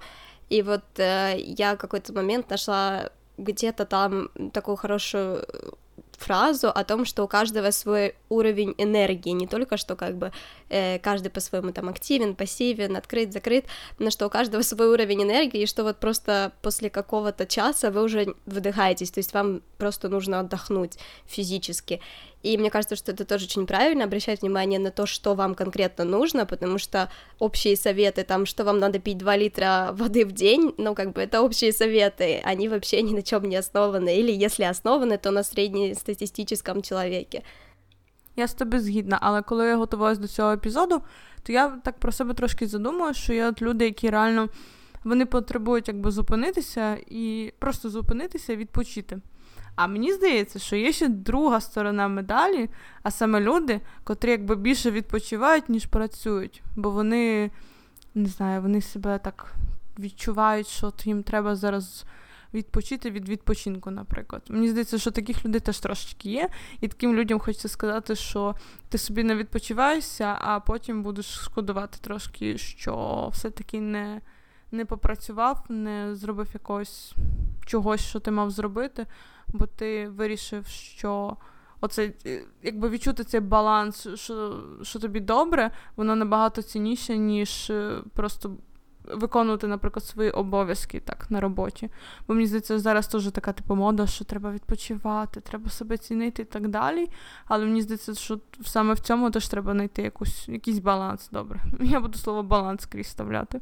И 0.50 0.62
вот 0.62 0.82
э, 0.98 1.36
я 1.38 1.76
какой-то 1.76 2.12
момент 2.12 2.50
нашла 2.50 3.10
где-то 3.36 3.84
там 3.84 4.30
такую 4.52 4.76
хорошую 4.76 5.46
фразу 6.23 6.69
о 6.69 6.83
том, 6.83 7.05
что 7.05 7.23
у 7.23 7.27
каждого 7.27 7.71
свой 7.71 8.15
уровень 8.29 8.73
энергии, 8.77 9.31
не 9.31 9.47
только 9.47 9.77
что 9.77 9.95
как 9.95 10.17
бы 10.17 10.31
э, 10.69 10.99
каждый 10.99 11.29
по-своему 11.29 11.71
там 11.71 11.89
активен, 11.89 12.35
пассивен, 12.35 12.95
открыт, 12.95 13.33
закрыт, 13.33 13.65
но 13.99 14.09
что 14.09 14.27
у 14.27 14.29
каждого 14.29 14.61
свой 14.63 14.87
уровень 14.87 15.23
энергии, 15.23 15.61
и 15.61 15.65
что 15.67 15.83
вот 15.83 15.97
просто 15.99 16.51
после 16.61 16.89
какого-то 16.89 17.45
часа 17.45 17.91
вы 17.91 18.03
уже 18.03 18.35
выдыхаетесь, 18.45 19.11
то 19.11 19.19
есть 19.19 19.33
вам 19.33 19.61
просто 19.77 20.09
нужно 20.09 20.39
отдохнуть 20.39 20.97
физически. 21.25 21.99
И 22.42 22.56
мне 22.56 22.70
кажется, 22.70 22.96
что 22.96 23.12
это 23.12 23.24
тоже 23.24 23.46
очень 23.46 23.66
правильно, 23.66 24.04
обращать 24.04 24.42
внимание 24.42 24.78
на 24.78 24.90
то, 24.90 25.06
что 25.06 25.34
вам 25.34 25.54
конкретно 25.54 26.04
нужно, 26.04 26.46
потому 26.46 26.78
что 26.78 27.10
общие 27.38 27.76
советы, 27.76 28.24
там, 28.24 28.46
что 28.46 28.64
вам 28.64 28.78
надо 28.78 28.98
пить 28.98 29.18
2 29.18 29.36
литра 29.36 29.90
воды 29.92 30.24
в 30.24 30.32
день, 30.32 30.74
ну, 30.78 30.94
как 30.94 31.12
бы 31.12 31.22
это 31.22 31.42
общие 31.42 31.72
советы, 31.72 32.40
они 32.44 32.68
вообще 32.68 33.02
ни 33.02 33.12
на 33.12 33.22
чем 33.22 33.44
не 33.44 33.56
основаны, 33.56 34.16
или 34.16 34.32
если 34.44 34.64
основаны, 34.64 35.18
то 35.18 35.30
на 35.30 35.42
среднестатистическом 35.42 36.82
человеке. 36.82 37.42
Я 38.36 38.46
з 38.46 38.54
тобі 38.54 38.78
згідна, 38.78 39.18
але 39.20 39.42
коли 39.42 39.66
я 39.66 39.76
готувалась 39.76 40.18
до 40.18 40.28
цього 40.28 40.52
епізоду, 40.52 41.02
то 41.42 41.52
я 41.52 41.68
так 41.84 41.98
про 41.98 42.12
себе 42.12 42.34
трошки 42.34 42.66
задумала, 42.66 43.14
що 43.14 43.32
є 43.32 43.48
от 43.48 43.62
люди, 43.62 43.84
які 43.84 44.10
реально 44.10 44.48
вони 45.04 45.26
потребують 45.26 45.88
якби 45.88 46.10
зупинитися 46.10 46.96
і 47.06 47.52
просто 47.58 47.90
зупинитися 47.90 48.52
і 48.52 48.56
відпочити. 48.56 49.20
А 49.75 49.87
мені 49.87 50.13
здається, 50.13 50.59
що 50.59 50.75
є 50.75 50.91
ще 50.91 51.07
друга 51.07 51.61
сторона 51.61 52.07
медалі, 52.07 52.69
а 53.03 53.11
саме 53.11 53.39
люди, 53.39 53.81
котрі 54.03 54.29
якби 54.29 54.55
більше 54.55 54.91
відпочивають, 54.91 55.69
ніж 55.69 55.85
працюють, 55.85 56.63
бо 56.75 56.89
вони 56.89 57.51
не 58.15 58.29
знаю, 58.29 58.61
вони 58.61 58.81
себе 58.81 59.19
так 59.19 59.53
відчувають, 59.99 60.67
що 60.67 60.93
їм 61.03 61.23
треба 61.23 61.55
зараз. 61.55 62.05
Відпочити 62.53 63.11
від 63.11 63.29
відпочинку, 63.29 63.91
наприклад. 63.91 64.41
Мені 64.49 64.69
здається, 64.69 64.97
що 64.97 65.11
таких 65.11 65.45
людей 65.45 65.61
теж 65.61 65.79
трошечки 65.79 66.29
є, 66.29 66.49
і 66.81 66.87
таким 66.87 67.15
людям 67.15 67.39
хочеться 67.39 67.67
сказати, 67.67 68.15
що 68.15 68.55
ти 68.89 68.97
собі 68.97 69.23
не 69.23 69.35
відпочиваєшся, 69.35 70.37
а 70.41 70.59
потім 70.59 71.03
будеш 71.03 71.25
шкодувати 71.25 71.97
трошки, 72.01 72.57
що 72.57 73.29
все-таки 73.31 73.81
не 73.81 74.21
не 74.71 74.85
попрацював, 74.85 75.65
не 75.69 76.15
зробив 76.15 76.47
якогось 76.53 77.13
чогось, 77.65 78.01
що 78.01 78.19
ти 78.19 78.31
мав 78.31 78.51
зробити, 78.51 79.05
бо 79.47 79.65
ти 79.65 80.09
вирішив, 80.09 80.67
що 80.67 81.37
оце, 81.81 82.11
е, 82.25 82.41
якби 82.63 82.89
відчути 82.89 83.23
цей 83.23 83.39
баланс, 83.39 84.07
що 84.15 84.63
що 84.81 84.99
тобі 84.99 85.19
добре, 85.19 85.71
воно 85.95 86.15
набагато 86.15 86.61
цінніше, 86.61 87.17
ніж 87.17 87.69
е, 87.69 88.01
просто 88.13 88.57
виконувати, 89.05 89.67
наприклад, 89.67 90.05
свої 90.05 90.31
обов'язки 90.31 90.99
так 90.99 91.31
на 91.31 91.41
роботі. 91.41 91.89
Бо 92.27 92.33
мені 92.33 92.47
здається, 92.47 92.79
зараз 92.79 93.07
теж 93.07 93.31
така 93.31 93.53
типу 93.53 93.75
мода, 93.75 94.07
що 94.07 94.25
треба 94.25 94.51
відпочивати, 94.51 95.41
треба 95.41 95.69
себе 95.69 95.97
цінити 95.97 96.41
і 96.41 96.45
так 96.45 96.67
далі. 96.67 97.09
Але 97.45 97.65
мені 97.65 97.81
здається, 97.81 98.15
що 98.15 98.39
саме 98.65 98.93
в 98.93 98.99
цьому 98.99 99.31
теж 99.31 99.47
треба 99.47 99.71
знайти 99.71 100.01
якусь, 100.01 100.49
якийсь 100.49 100.79
баланс. 100.79 101.29
Добре. 101.31 101.59
Я 101.81 101.99
буду 101.99 102.17
слово 102.17 102.43
баланс 102.43 102.85
крізь 102.85 103.07
вставляти. 103.07 103.61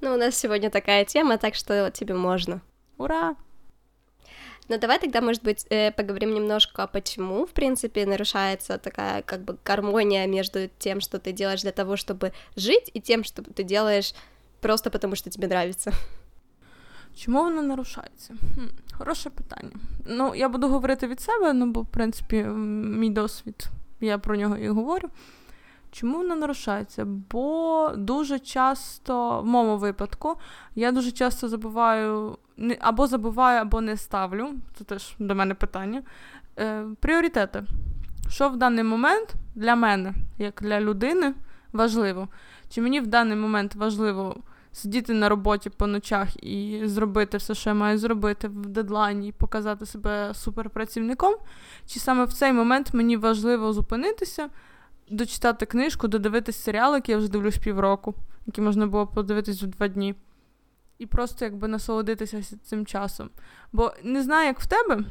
Ну, 0.00 0.14
у 0.14 0.16
нас 0.16 0.36
сегодня 0.36 0.70
такая 0.70 1.04
тема, 1.04 1.36
так 1.36 1.54
что 1.54 1.90
тебе 1.90 2.14
можно. 2.14 2.60
Ура! 2.98 3.36
Ну, 4.69 4.77
давай 4.77 4.99
тогда, 4.99 5.21
может 5.21 5.43
быть, 5.43 5.65
э, 5.69 5.91
поговорим 5.91 6.33
немножко, 6.33 6.87
почему, 6.87 7.45
в 7.45 7.49
принципе, 7.49 8.05
нарушается 8.05 8.77
такая 8.77 9.21
как 9.21 9.41
бы 9.41 9.57
гармония 9.65 10.27
между 10.27 10.69
тем, 10.79 11.01
что 11.01 11.17
ты 11.19 11.33
делаешь 11.33 11.61
для 11.61 11.71
того, 11.71 11.97
чтобы 11.97 12.31
жить, 12.55 12.91
и 12.93 13.01
тем, 13.01 13.23
что 13.23 13.41
ты 13.41 13.63
делаешь 13.63 14.13
просто 14.61 14.89
потому, 14.89 15.15
что 15.15 15.29
тебе 15.29 15.47
нравится. 15.47 15.91
Чому 17.15 17.43
воно 17.43 17.61
нарушається? 17.61 18.33
Хм, 18.55 18.67
Хороше 18.97 19.29
питання. 19.29 19.71
Ну, 20.05 20.35
я 20.35 20.49
буду 20.49 20.67
говорити 20.67 21.07
від 21.07 21.21
себе, 21.21 21.53
ну 21.53 21.65
бо, 21.65 21.81
в 21.81 21.85
принципі, 21.85 22.43
мій 22.43 23.09
досвід, 23.09 23.65
я 23.99 24.17
про 24.17 24.35
нього 24.35 24.57
і 24.57 24.69
говорю. 24.69 25.09
Чому 25.96 26.18
воно 26.18 26.36
нарушається? 26.36 27.04
Бо 27.04 27.90
дуже 27.96 28.38
часто, 28.38 29.40
в 29.40 29.46
моєму 29.46 29.78
випадку, 29.78 30.36
я 30.74 30.92
дуже 30.92 31.10
часто 31.10 31.48
забуваю, 31.48 32.38
або 32.80 33.06
забуваю, 33.06 33.60
або 33.60 33.80
не 33.80 33.96
ставлю, 33.96 34.48
це 34.78 34.84
теж 34.84 35.14
до 35.18 35.34
мене 35.34 35.54
питання. 35.54 36.02
е, 36.58 36.84
Пріоритети. 37.00 37.64
Що 38.28 38.48
в 38.48 38.56
даний 38.56 38.84
момент 38.84 39.34
для 39.54 39.76
мене, 39.76 40.14
як 40.38 40.60
для 40.62 40.80
людини, 40.80 41.34
важливо? 41.72 42.28
Чи 42.68 42.80
мені 42.80 43.00
в 43.00 43.06
даний 43.06 43.36
момент 43.36 43.74
важливо 43.74 44.36
сидіти 44.72 45.12
на 45.14 45.28
роботі 45.28 45.70
по 45.70 45.86
ночах 45.86 46.44
і 46.44 46.80
зробити 46.84 47.36
все, 47.36 47.54
що 47.54 47.70
я 47.70 47.74
маю 47.74 47.98
зробити 47.98 48.48
в 48.48 48.66
дедлайні 48.66 49.28
і 49.28 49.32
показати 49.32 49.86
себе 49.86 50.34
суперпрацівником? 50.34 51.34
Чи 51.86 52.00
саме 52.00 52.24
в 52.24 52.32
цей 52.32 52.52
момент 52.52 52.94
мені 52.94 53.16
важливо 53.16 53.72
зупинитися? 53.72 54.48
Дочитати 55.10 55.66
книжку, 55.66 56.08
додивитись 56.08 56.62
серіал, 56.62 56.94
який 56.94 57.12
я 57.12 57.18
вже 57.18 57.28
дивлюсь 57.28 57.58
півроку, 57.58 58.14
який 58.46 58.64
можна 58.64 58.86
було 58.86 59.06
подивитись 59.06 59.62
в 59.62 59.66
два 59.66 59.88
дні. 59.88 60.14
І 60.98 61.06
просто 61.06 61.44
якби 61.44 61.68
насолодитися 61.68 62.42
цим 62.62 62.86
часом. 62.86 63.30
Бо 63.72 63.92
не 64.02 64.22
знаю, 64.22 64.46
як 64.46 64.60
в 64.60 64.66
тебе. 64.66 65.04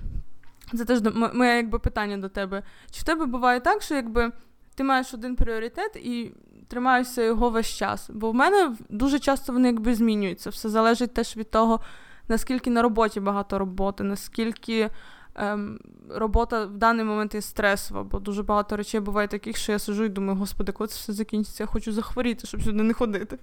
Це 0.77 0.85
теж 0.85 1.01
моє 1.33 1.55
якби 1.55 1.79
питання 1.79 2.17
до 2.17 2.29
тебе. 2.29 2.63
Чи 2.91 3.01
в 3.01 3.03
тебе 3.03 3.25
буває 3.25 3.59
так, 3.59 3.81
що 3.81 3.95
якби 3.95 4.31
ти 4.75 4.83
маєш 4.83 5.13
один 5.13 5.35
пріоритет 5.35 5.95
і 5.95 6.31
тримаєшся 6.67 7.23
його 7.23 7.49
весь 7.49 7.67
час? 7.67 8.09
Бо 8.13 8.31
в 8.31 8.35
мене 8.35 8.75
дуже 8.89 9.19
часто 9.19 9.53
вони 9.53 9.67
якби 9.67 9.95
змінюються. 9.95 10.49
Все 10.49 10.69
залежить 10.69 11.13
теж 11.13 11.37
від 11.37 11.51
того, 11.51 11.79
наскільки 12.27 12.69
на 12.69 12.81
роботі 12.81 13.19
багато 13.19 13.59
роботи, 13.59 14.03
наскільки 14.03 14.89
ем, 15.35 15.79
робота 16.09 16.65
в 16.65 16.77
даний 16.77 17.05
момент 17.05 17.35
є 17.35 17.41
стресова, 17.41 18.03
бо 18.03 18.19
дуже 18.19 18.43
багато 18.43 18.77
речей 18.77 18.99
буває 18.99 19.27
таких, 19.27 19.57
що 19.57 19.71
я 19.71 19.79
сижу 19.79 20.03
і 20.03 20.09
думаю, 20.09 20.39
господи, 20.39 20.71
коли 20.71 20.87
це 20.87 20.95
все 20.95 21.13
закінчиться, 21.13 21.63
я 21.63 21.67
хочу 21.67 21.91
захворіти, 21.91 22.47
щоб 22.47 22.63
сюди 22.63 22.83
не 22.83 22.93
ходити. 22.93 23.39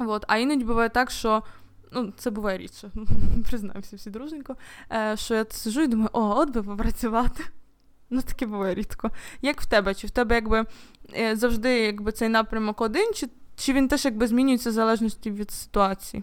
От. 0.00 0.24
А 0.28 0.36
іноді 0.36 0.64
буває 0.64 0.88
так, 0.88 1.10
що. 1.10 1.42
Ну, 1.92 2.12
це 2.16 2.30
буває 2.30 2.58
рідше, 2.58 2.90
признаємося 3.48 3.96
всі 3.96 4.10
друженько, 4.10 4.56
е, 4.92 5.16
що 5.16 5.34
я 5.34 5.46
сижу 5.50 5.82
і 5.82 5.86
думаю, 5.86 6.10
о, 6.12 6.20
от 6.20 6.50
би 6.50 6.62
попрацювати. 6.62 7.44
Ну, 8.10 8.22
таке 8.22 8.46
буває 8.46 8.74
рідко. 8.74 9.10
Як 9.42 9.60
в 9.60 9.66
тебе? 9.66 9.94
Чи 9.94 10.06
в 10.06 10.10
тебе 10.10 10.34
якби 10.34 10.64
е, 11.14 11.36
завжди 11.36 11.80
якби, 11.80 12.12
цей 12.12 12.28
напрямок 12.28 12.80
один, 12.80 13.12
чи 13.14 13.28
чи 13.56 13.72
він 13.72 13.88
теж 13.88 14.04
якби 14.04 14.26
змінюється 14.26 14.70
в 14.70 14.72
залежності 14.72 15.30
від 15.30 15.50
ситуації? 15.50 16.22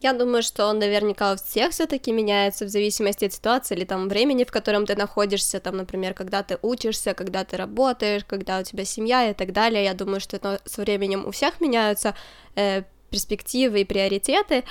Я 0.00 0.12
думаю, 0.12 0.42
что 0.42 0.66
он 0.66 0.78
наверняка 0.78 1.32
у 1.32 1.36
всех 1.36 1.70
все-таки 1.70 2.12
меняется 2.12 2.66
в 2.66 2.68
зависимости 2.68 3.24
от 3.24 3.32
ситуации 3.32 3.74
или 3.74 3.84
там 3.84 4.08
времени, 4.08 4.44
в 4.44 4.52
котором 4.52 4.84
ты 4.84 4.96
находишься, 4.96 5.60
там, 5.60 5.76
например, 5.76 6.12
когда 6.12 6.42
ты 6.42 6.58
учишься, 6.60 7.14
когда 7.14 7.44
ты 7.44 7.56
работаешь, 7.56 8.24
когда 8.26 8.58
у 8.58 8.62
тебя 8.62 8.84
семья 8.84 9.30
и 9.30 9.34
так 9.34 9.52
далее. 9.52 9.84
Я 9.84 9.94
думаю, 9.94 10.20
что 10.20 10.36
это 10.36 10.60
со 10.66 10.82
временем 10.82 11.24
у 11.26 11.30
всех 11.30 11.60
меняются 11.60 12.14
э, 12.54 12.82
перспективы 13.08 13.80
и 13.80 13.84
приоритеты, 13.84 14.64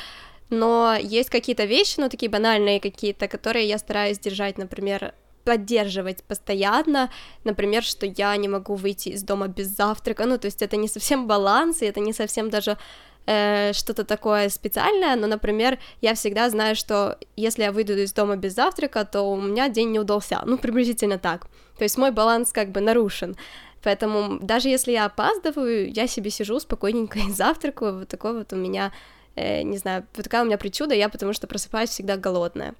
но 0.49 0.95
есть 1.01 1.29
какие-то 1.29 1.65
вещи, 1.65 1.99
ну, 1.99 2.09
такие 2.09 2.29
банальные 2.29 2.79
какие-то, 2.79 3.27
которые 3.27 3.67
я 3.67 3.77
стараюсь 3.79 4.19
держать, 4.19 4.57
например, 4.57 5.13
поддерживать 5.43 6.23
постоянно, 6.23 7.09
например, 7.43 7.83
что 7.83 8.05
я 8.05 8.35
не 8.37 8.47
могу 8.47 8.75
выйти 8.75 9.09
из 9.09 9.23
дома 9.23 9.47
без 9.47 9.67
завтрака, 9.67 10.25
ну, 10.25 10.37
то 10.37 10.45
есть 10.45 10.61
это 10.61 10.77
не 10.77 10.87
совсем 10.87 11.27
баланс, 11.27 11.81
и 11.81 11.85
это 11.85 11.99
не 11.99 12.13
совсем 12.13 12.49
даже 12.49 12.77
э, 13.25 13.73
что-то 13.73 14.03
такое 14.03 14.49
специальное, 14.49 15.15
но, 15.15 15.27
например, 15.27 15.79
я 16.01 16.13
всегда 16.13 16.49
знаю, 16.49 16.75
что 16.75 17.17
если 17.35 17.63
я 17.63 17.71
выйду 17.71 17.97
из 17.97 18.13
дома 18.13 18.35
без 18.35 18.55
завтрака, 18.55 19.05
то 19.05 19.21
у 19.23 19.39
меня 19.39 19.69
день 19.69 19.91
не 19.91 19.99
удался, 19.99 20.41
ну, 20.45 20.57
приблизительно 20.57 21.17
так, 21.17 21.47
то 21.77 21.83
есть 21.83 21.97
мой 21.97 22.11
баланс 22.11 22.51
как 22.51 22.71
бы 22.71 22.81
нарушен, 22.81 23.35
поэтому 23.81 24.39
даже 24.39 24.69
если 24.69 24.91
я 24.91 25.05
опаздываю, 25.05 25.91
я 25.91 26.07
себе 26.07 26.29
сижу 26.29 26.59
спокойненько 26.59 27.19
и 27.19 27.31
завтракаю, 27.31 27.99
вот 27.99 28.07
такой 28.07 28.37
вот 28.37 28.53
у 28.53 28.55
меня, 28.55 28.91
э, 29.35 29.61
не 29.63 29.77
знаю, 29.77 30.05
вот 30.15 30.23
такая 30.23 30.43
у 30.43 30.45
меня 30.45 30.57
причуда, 30.57 30.95
я 30.95 31.09
потому 31.09 31.33
что 31.33 31.47
просыпаюсь 31.47 31.89
всегда 31.89 32.17
голодная. 32.17 32.75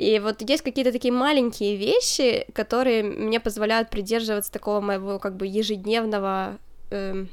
И 0.00 0.18
вот 0.18 0.40
есть 0.40 0.62
какие-то 0.62 0.92
такие 0.92 1.12
маленькие 1.12 1.76
вещи, 1.76 2.46
которые 2.54 3.02
мне 3.02 3.38
позволяют 3.38 3.90
придерживаться 3.90 4.50
такого 4.50 4.80
моего 4.80 5.18
как 5.18 5.36
бы 5.36 5.46
ежедневного 5.46 6.56
э, 6.90 7.26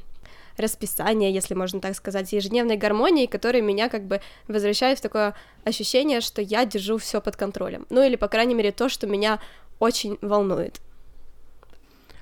расписания, 0.57 1.29
если 1.31 1.55
можно 1.55 1.79
так 1.79 1.95
сказать, 1.95 2.33
ежедневной 2.33 2.77
гармонии, 2.77 3.25
которые 3.25 3.61
меня 3.61 3.89
как 3.89 4.03
бы 4.07 4.21
возвращают 4.47 4.99
в 4.99 5.01
такое 5.01 5.33
ощущение, 5.65 6.21
что 6.21 6.41
я 6.41 6.65
держу 6.65 6.97
все 6.97 7.21
под 7.21 7.35
контролем. 7.35 7.85
Ну 7.89 8.01
или, 8.01 8.15
по 8.15 8.27
крайней 8.27 8.55
мере, 8.55 8.71
то, 8.71 8.89
что 8.89 9.07
меня 9.07 9.39
очень 9.79 10.17
волнует. 10.21 10.81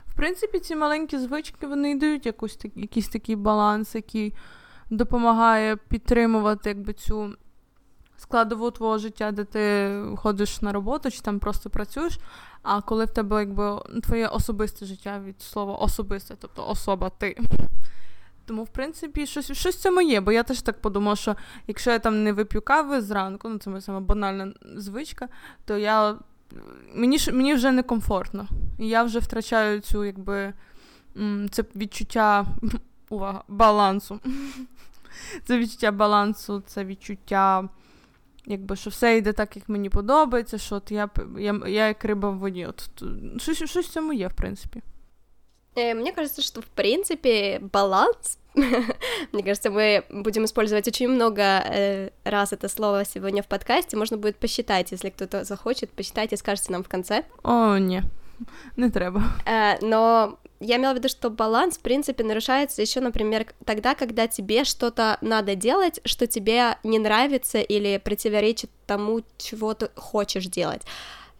В 0.08 0.16
принципі, 0.16 0.60
ці 0.60 0.76
маленькі 0.76 1.18
звички 1.18 1.68
вони 1.68 1.92
й 1.92 1.96
дають 1.96 2.26
якусь 2.26 2.58
якийсь 2.76 3.10
такий 3.10 3.36
баланс, 3.36 3.96
який 3.96 4.34
допомагає 4.90 5.76
підтримувати 5.76 6.70
якби 6.70 6.94
цю 6.94 7.36
складову 8.18 8.72
твого 8.72 8.98
життя, 8.98 9.32
де 9.32 9.44
ти 9.44 9.92
ходиш 10.18 10.62
на 10.62 10.72
роботу 10.72 11.12
чи 11.12 11.22
там 11.22 11.40
просто 11.40 11.70
працюєш. 11.70 12.20
А 12.64 12.82
коли 12.82 13.06
в 13.06 13.10
тебе 13.10 13.40
якби 13.40 13.82
твоє 14.04 14.28
особисте 14.28 14.86
життя 14.86 15.20
від 15.26 15.42
слова 15.42 15.76
особисте, 15.76 16.36
тобто 16.40 16.68
особа 16.68 17.10
ти. 17.10 17.38
Тому, 18.47 18.65
в 18.65 18.69
принципі, 18.69 19.27
щось 19.27 19.53
щось 19.53 19.77
цьому 19.77 20.01
є, 20.01 20.21
бо 20.21 20.33
я 20.33 20.43
теж 20.43 20.63
так 20.63 20.81
подумала, 20.81 21.17
що 21.17 21.37
якщо 21.67 21.91
я 21.91 21.99
там 21.99 22.25
не 22.25 22.33
вип'ю 22.33 22.63
кави 22.63 23.01
зранку, 23.01 23.49
ну 23.49 23.59
це 23.59 23.71
моя 23.71 23.81
сама 23.81 24.01
банальна 24.01 24.53
звичка, 24.77 25.29
то 25.65 25.79
я 25.79 26.17
мені 26.95 27.19
мені 27.33 27.55
вже 27.55 27.73
некомфортно. 27.73 28.47
І 28.79 28.89
я 28.89 29.03
вже 29.03 29.19
втрачаю 29.19 29.81
цю, 29.81 30.05
якби 30.05 30.53
це 31.51 31.65
відчуття 31.77 32.47
увага, 33.09 33.45
балансу. 33.49 34.21
Це 35.45 35.59
відчуття 35.59 35.93
балансу, 35.93 36.63
це 36.67 36.85
відчуття, 36.85 37.69
якби 38.47 38.77
що 38.77 38.91
все 38.91 39.17
йде 39.17 39.33
так, 39.33 39.57
як 39.57 39.69
мені 39.69 39.91
подобається, 39.91 40.59
що 40.59 40.77
от 40.77 40.91
я 40.91 41.11
я, 41.39 41.61
я 41.67 41.89
як 41.89 42.05
риба 42.05 42.31
в 42.31 42.39
воді. 42.39 42.67
От, 42.67 42.91
Щось 43.43 43.57
щось 43.57 43.87
в 43.87 43.93
цьому 43.93 44.13
є, 44.13 44.29
в 44.29 44.35
принципі. 44.35 44.83
Э, 45.77 45.95
мне 45.95 46.13
кажется, 46.13 46.43
что 46.43 46.63
в 46.63 46.67
принципе 46.67 47.61
баланс, 47.61 48.39
мне 48.55 49.43
кажется, 49.43 49.71
мы 49.71 50.05
будем 50.11 50.45
использовать 50.47 50.89
очень 50.89 51.09
много 51.09 51.43
э, 51.43 52.11
раз 52.25 52.53
это 52.53 52.69
слово 52.69 53.05
сегодня 53.05 53.43
в 53.43 53.47
подкасте, 53.47 53.97
можно 53.97 54.17
будет 54.17 54.37
посчитать, 54.37 54.91
если 54.91 55.11
кто-то 55.11 55.45
захочет, 55.45 55.91
посчитать 55.91 56.33
и 56.33 56.37
скажете 56.37 56.73
нам 56.73 56.83
в 56.83 56.89
конце. 56.89 57.25
О, 57.45 57.77
не, 57.77 58.03
не 58.77 58.91
треба. 58.91 59.23
Э, 59.45 59.77
но 59.83 60.39
я 60.61 60.77
имела 60.77 60.95
в 60.95 60.97
виду, 60.97 61.11
что 61.11 61.29
баланс, 61.29 61.77
в 61.77 61.81
принципе, 61.81 62.25
нарушается 62.25 62.81
еще, 62.81 63.01
например, 63.01 63.47
тогда, 63.67 63.95
когда 63.95 64.27
тебе 64.27 64.65
что-то 64.65 65.19
надо 65.21 65.55
делать, 65.55 66.01
что 66.07 66.27
тебе 66.27 66.79
не 66.83 66.99
нравится 66.99 67.59
или 67.59 67.99
противоречит 67.99 68.71
тому, 68.87 69.21
чего 69.37 69.75
ты 69.75 69.91
хочешь 69.95 70.47
делать. 70.47 70.83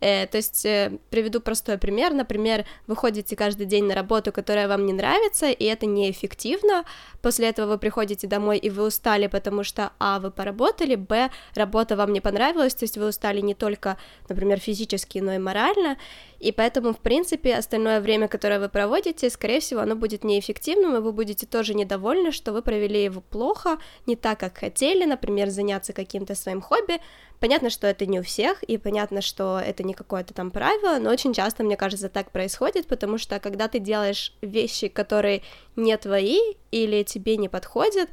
Э, 0.01 0.27
то 0.27 0.37
есть 0.37 0.65
э, 0.67 0.99
приведу 1.11 1.41
простой 1.41 1.79
пример. 1.79 2.13
Например, 2.13 2.65
вы 2.87 2.97
ходите 2.97 3.35
каждый 3.37 3.67
день 3.67 3.85
на 3.85 3.95
работу, 3.95 4.33
которая 4.33 4.69
вам 4.69 4.87
не 4.87 4.93
нравится, 4.93 5.51
и 5.51 5.65
это 5.65 5.87
неэффективно. 5.87 6.85
После 7.23 7.49
этого 7.49 7.67
вы 7.67 7.79
приходите 7.79 8.27
домой, 8.27 8.59
и 8.59 8.71
вы 8.71 8.85
устали, 8.85 9.27
потому 9.27 9.65
что, 9.65 9.93
а, 9.99 10.19
вы 10.21 10.31
поработали, 10.31 10.97
б, 10.97 11.31
работа 11.55 11.97
вам 11.97 12.13
не 12.13 12.21
понравилась, 12.21 12.75
то 12.75 12.85
есть 12.85 12.99
вы 12.99 13.09
устали 13.09 13.41
не 13.41 13.55
только, 13.55 13.97
например, 14.29 14.59
физически, 14.59 15.19
но 15.19 15.33
и 15.33 15.39
морально, 15.39 15.97
и 16.39 16.53
поэтому, 16.53 16.93
в 16.93 16.99
принципе, 16.99 17.55
остальное 17.55 18.01
время, 18.01 18.29
которое 18.29 18.61
вы 18.61 18.69
проводите, 18.69 19.31
скорее 19.31 19.61
всего, 19.61 19.81
оно 19.81 19.97
будет 19.97 20.25
неэффективным, 20.25 20.97
и 20.97 21.01
вы 21.01 21.13
будете 21.13 21.47
тоже 21.47 21.75
недовольны, 21.75 22.33
что 22.33 22.53
вы 22.53 22.63
провели 22.63 23.05
его 23.05 23.21
плохо, 23.21 23.79
не 24.07 24.17
так, 24.17 24.41
как 24.41 24.59
хотели, 24.59 25.05
например, 25.05 25.51
заняться 25.51 25.93
каким-то 25.93 26.35
своим 26.35 26.61
хобби. 26.61 27.01
Понятно, 27.41 27.71
что 27.71 27.87
это 27.87 28.07
не 28.07 28.21
у 28.21 28.23
всех, 28.23 28.63
и 28.63 28.79
понятно, 28.79 29.21
что 29.21 29.59
это 29.59 29.83
не 29.83 29.95
какое-то 29.95 30.35
там 30.35 30.51
правило, 30.51 30.99
но 30.99 31.11
очень 31.11 31.35
часто, 31.35 31.65
мне 31.65 31.77
кажется, 31.77 32.09
так 32.09 32.31
происходит, 32.31 32.87
потому 32.87 33.19
что 33.19 33.39
когда 33.41 33.69
ты 33.69 33.79
делаешь 33.79 34.35
вещи, 34.41 34.89
которые 34.89 35.43
не 35.75 35.97
твои 35.97 36.39
или 36.71 37.03
тебе 37.03 37.37
не 37.37 37.49
подходят, 37.49 38.09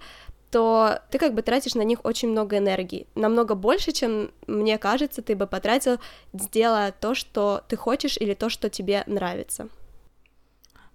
то 0.53 1.01
ты 1.11 1.19
как 1.19 1.35
бы 1.35 1.43
тратишь 1.43 1.75
на 1.75 1.85
них 1.85 1.99
очень 2.05 2.31
много 2.31 2.57
энергии, 2.57 3.07
намного 3.15 3.55
больше, 3.55 3.93
чем, 3.93 4.31
мне 4.47 4.79
кажется, 4.79 5.23
ты 5.23 5.37
бы 5.37 5.47
потратил, 5.47 5.99
сделая 6.33 6.93
то, 6.93 7.15
что 7.15 7.63
ты 7.69 7.77
хочешь 7.77 8.17
или 8.17 8.35
то, 8.35 8.49
что 8.49 8.69
тебе 8.69 9.05
нравится. 9.07 9.69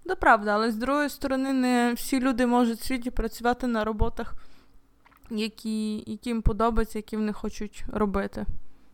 Да, 0.05 0.15
правда, 0.15 0.51
але 0.51 0.71
з 0.71 0.75
другої 0.75 1.09
сторони, 1.09 1.53
не 1.53 1.93
всі 1.93 2.19
люди 2.19 2.45
можуть 2.45 2.79
в 2.79 2.85
світі 2.85 3.11
працювати 3.11 3.67
на 3.67 3.83
роботах, 3.83 4.33
які, 5.29 5.95
які 5.97 6.29
їм 6.29 6.41
подобаються, 6.41 6.99
які 6.99 7.17
вони 7.17 7.33
хочуть 7.33 7.83
робити. 7.93 8.45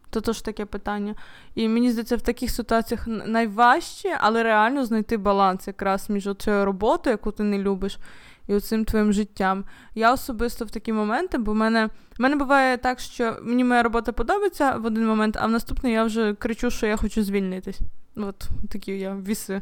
То 0.10 0.22
теж 0.22 0.42
таке 0.42 0.66
питання. 0.66 1.16
І 1.56 1.68
мені 1.68 1.92
здається, 1.92 2.16
в 2.16 2.22
таких 2.22 2.52
ситуаціях 2.52 3.08
найважче, 3.08 4.18
але 4.22 4.44
реально 4.44 4.86
знайти 4.86 5.18
баланс 5.18 5.68
якраз 5.68 6.10
між 6.10 6.30
цією 6.38 6.66
роботою, 6.66 7.14
яку 7.14 7.32
ти 7.32 7.44
не 7.44 7.58
любиш, 7.58 7.98
і 8.47 8.55
оцим 8.55 8.85
твоїм 8.85 9.13
життям. 9.13 9.65
Я 9.95 10.13
особисто 10.13 10.65
в 10.65 10.71
такі 10.71 10.93
моменти, 10.93 11.39
бо 11.39 11.53
в 11.53 11.55
мене 11.55 11.87
в 12.19 12.23
мене 12.23 12.37
буває 12.37 12.77
так, 12.77 13.01
що 13.01 13.37
мені 13.43 13.65
моя 13.65 13.83
робота 13.83 14.13
подобається 14.13 14.77
в 14.77 14.85
один 14.85 15.07
момент, 15.07 15.37
а 15.41 15.47
в 15.47 15.51
наступний 15.51 15.93
я 15.93 16.05
вже 16.05 16.35
кричу, 16.35 16.71
що 16.71 16.87
я 16.87 16.97
хочу 16.97 17.23
звільнитись. 17.23 17.81
От 18.17 18.49
такі 18.71 18.93
я 18.93 19.17
віси. 19.17 19.61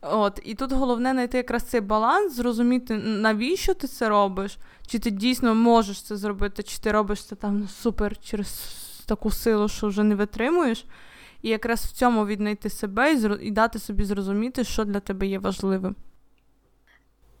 От, 0.00 0.40
І 0.44 0.54
тут 0.54 0.72
головне 0.72 1.12
знайти 1.12 1.36
якраз 1.36 1.62
цей 1.62 1.80
баланс, 1.80 2.36
зрозуміти, 2.36 2.96
навіщо 2.96 3.74
ти 3.74 3.86
це 3.86 4.08
робиш, 4.08 4.58
чи 4.86 4.98
ти 4.98 5.10
дійсно 5.10 5.54
можеш 5.54 6.02
це 6.02 6.16
зробити, 6.16 6.62
чи 6.62 6.78
ти 6.78 6.92
робиш 6.92 7.24
це 7.24 7.36
там 7.36 7.68
супер 7.68 8.16
через 8.20 8.74
таку 9.06 9.30
силу, 9.30 9.68
що 9.68 9.86
вже 9.86 10.02
не 10.02 10.14
витримуєш. 10.14 10.86
І 11.42 11.48
якраз 11.48 11.84
в 11.84 11.92
цьому 11.92 12.26
віднайти 12.26 12.70
себе 12.70 13.12
і, 13.40 13.50
дати 13.50 13.78
собі 13.78 14.04
зрозуміти, 14.04 14.64
що 14.64 14.84
для 14.84 15.00
тебе 15.00 15.26
є 15.26 15.38
важливим. 15.38 15.96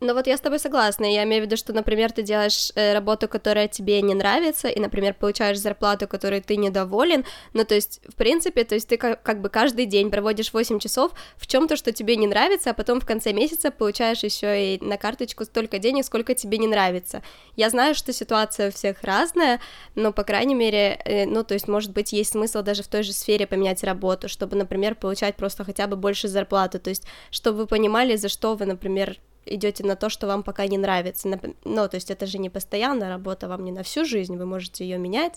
Ну 0.04 0.12
вот 0.12 0.26
я 0.26 0.36
с 0.36 0.40
тобой 0.40 0.58
согласна. 0.58 1.06
Я 1.06 1.24
имею 1.24 1.42
в 1.42 1.46
виду, 1.46 1.56
что, 1.56 1.72
например, 1.72 2.12
ты 2.12 2.22
делаешь 2.22 2.70
э, 2.74 2.92
работу, 2.92 3.26
которая 3.26 3.68
тебе 3.68 4.02
не 4.02 4.14
нравится, 4.14 4.68
и, 4.68 4.78
например, 4.78 5.14
получаешь 5.14 5.58
зарплату, 5.58 6.06
которой 6.06 6.42
ты 6.42 6.58
недоволен. 6.58 7.24
Ну, 7.54 7.64
то 7.64 7.74
есть, 7.74 8.00
в 8.06 8.14
принципе, 8.14 8.64
то 8.64 8.74
есть 8.74 8.86
ты 8.86 8.98
как, 8.98 9.22
как 9.22 9.40
бы 9.40 9.48
каждый 9.48 9.86
день 9.86 10.10
проводишь 10.10 10.52
8 10.52 10.78
часов 10.78 11.12
в 11.38 11.46
чем-то, 11.46 11.76
что 11.76 11.90
тебе 11.90 12.16
не 12.16 12.26
нравится, 12.26 12.70
а 12.70 12.74
потом 12.74 13.00
в 13.00 13.06
конце 13.06 13.32
месяца 13.32 13.70
получаешь 13.70 14.22
еще 14.22 14.74
и 14.74 14.84
на 14.84 14.98
карточку 14.98 15.46
столько 15.46 15.78
денег, 15.78 16.04
сколько 16.04 16.34
тебе 16.34 16.58
не 16.58 16.66
нравится. 16.66 17.22
Я 17.56 17.70
знаю, 17.70 17.94
что 17.94 18.12
ситуация 18.12 18.68
у 18.68 18.72
всех 18.72 19.02
разная, 19.04 19.58
но, 19.94 20.12
по 20.12 20.22
крайней 20.22 20.54
мере, 20.54 21.00
э, 21.06 21.24
ну, 21.24 21.44
то 21.44 21.54
есть, 21.54 21.66
может 21.66 21.92
быть, 21.92 22.12
есть 22.12 22.32
смысл 22.32 22.60
даже 22.60 22.82
в 22.82 22.88
той 22.88 23.04
же 23.04 23.14
сфере 23.14 23.46
поменять 23.46 23.82
работу, 23.82 24.28
чтобы, 24.28 24.54
например, 24.54 24.96
получать 24.96 25.36
просто 25.36 25.64
хотя 25.64 25.86
бы 25.86 25.96
больше 25.96 26.28
зарплату, 26.28 26.78
то 26.78 26.90
есть, 26.90 27.04
чтобы 27.30 27.60
вы 27.60 27.66
понимали, 27.66 28.16
за 28.16 28.28
что 28.28 28.54
вы, 28.54 28.66
например, 28.66 29.18
идете 29.46 29.84
на 29.84 29.96
то, 29.96 30.08
что 30.08 30.26
вам 30.26 30.42
пока 30.42 30.66
не 30.66 30.78
нравится. 30.78 31.28
Ну, 31.64 31.88
то 31.88 31.94
есть 31.94 32.10
это 32.10 32.26
же 32.26 32.38
не 32.38 32.50
постоянная 32.50 33.08
работа, 33.08 33.48
вам 33.48 33.64
не 33.64 33.72
на 33.72 33.82
всю 33.82 34.04
жизнь, 34.04 34.36
вы 34.36 34.46
можете 34.46 34.84
ее 34.84 34.98
менять. 34.98 35.34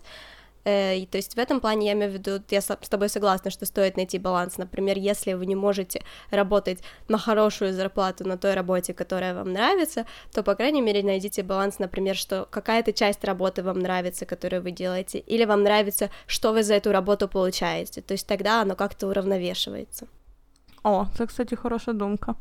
Э, 0.68 0.98
и, 0.98 1.06
то 1.06 1.18
есть 1.18 1.36
в 1.36 1.38
этом 1.38 1.62
плане 1.62 1.88
я 1.88 1.94
имею 1.94 2.12
в 2.12 2.14
виду, 2.14 2.44
я 2.50 2.60
с 2.60 2.68
тобой 2.90 3.08
согласна, 3.08 3.52
что 3.52 3.66
стоит 3.66 3.96
найти 3.96 4.20
баланс. 4.20 4.58
Например, 4.58 4.98
если 4.98 5.34
вы 5.34 5.46
не 5.46 5.56
можете 5.56 6.04
работать 6.30 6.80
на 7.08 7.18
хорошую 7.18 7.74
зарплату 7.74 8.28
на 8.28 8.38
той 8.38 8.54
работе, 8.54 8.94
которая 8.94 9.34
вам 9.34 9.54
нравится, 9.54 10.06
то, 10.34 10.44
по 10.44 10.56
крайней 10.56 10.82
мере, 10.82 11.04
найдите 11.04 11.42
баланс, 11.42 11.80
например, 11.80 12.18
что 12.18 12.46
какая-то 12.52 12.92
часть 12.92 13.24
работы 13.24 13.64
вам 13.64 13.80
нравится, 13.80 14.26
которую 14.26 14.62
вы 14.62 14.72
делаете, 14.72 15.20
или 15.20 15.46
вам 15.46 15.64
нравится, 15.64 16.10
что 16.26 16.52
вы 16.52 16.64
за 16.64 16.74
эту 16.74 16.92
работу 16.92 17.30
получаете. 17.30 18.02
То 18.02 18.12
есть 18.12 18.28
тогда 18.28 18.62
оно 18.62 18.76
как-то 18.76 19.08
уравновешивается. 19.08 20.08
О, 20.84 21.08
это, 21.14 21.28
кстати, 21.28 21.56
хорошая 21.56 21.96
думка. 21.96 22.36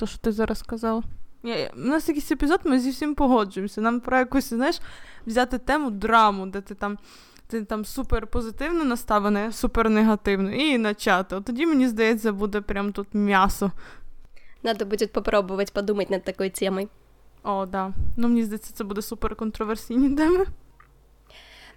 То, 0.00 0.06
що 0.06 0.18
ти 0.18 0.32
зараз 0.32 0.58
сказала. 0.58 1.02
Я, 1.42 1.70
У 1.76 1.80
нас 1.80 2.08
якийсь 2.08 2.32
епізод, 2.32 2.60
ми 2.64 2.80
зі 2.80 2.90
всім 2.90 3.14
погоджуємося. 3.14 3.80
Нам 3.80 4.00
про 4.00 4.18
якусь, 4.18 4.48
знаєш, 4.48 4.80
взяти 5.26 5.58
тему 5.58 5.90
драму, 5.90 6.46
де 6.46 6.60
ти 6.60 6.74
там 6.74 6.98
ти 7.46 7.64
там 7.64 7.84
супер 7.84 8.26
позитивно 8.26 8.84
наставлене, 8.84 9.52
супер 9.52 9.90
негативно, 9.90 10.52
і 10.52 10.78
начати. 10.78 11.36
От 11.36 11.44
тоді, 11.44 11.66
мені 11.66 11.88
здається, 11.88 12.32
буде 12.32 12.60
прям 12.60 12.92
тут 12.92 13.08
м'ясо. 13.12 13.70
Надо 14.62 14.84
буде 14.84 15.06
попробувати 15.06 15.72
подумати 15.74 16.14
над 16.14 16.24
такою 16.24 16.50
темою. 16.50 16.88
О, 17.42 17.66
да. 17.66 17.92
Ну, 18.16 18.28
мені 18.28 18.44
здається, 18.44 18.72
це 18.74 18.84
буде 18.84 19.02
супер 19.02 19.36
контроверсійні 19.36 20.16
теми. 20.16 20.46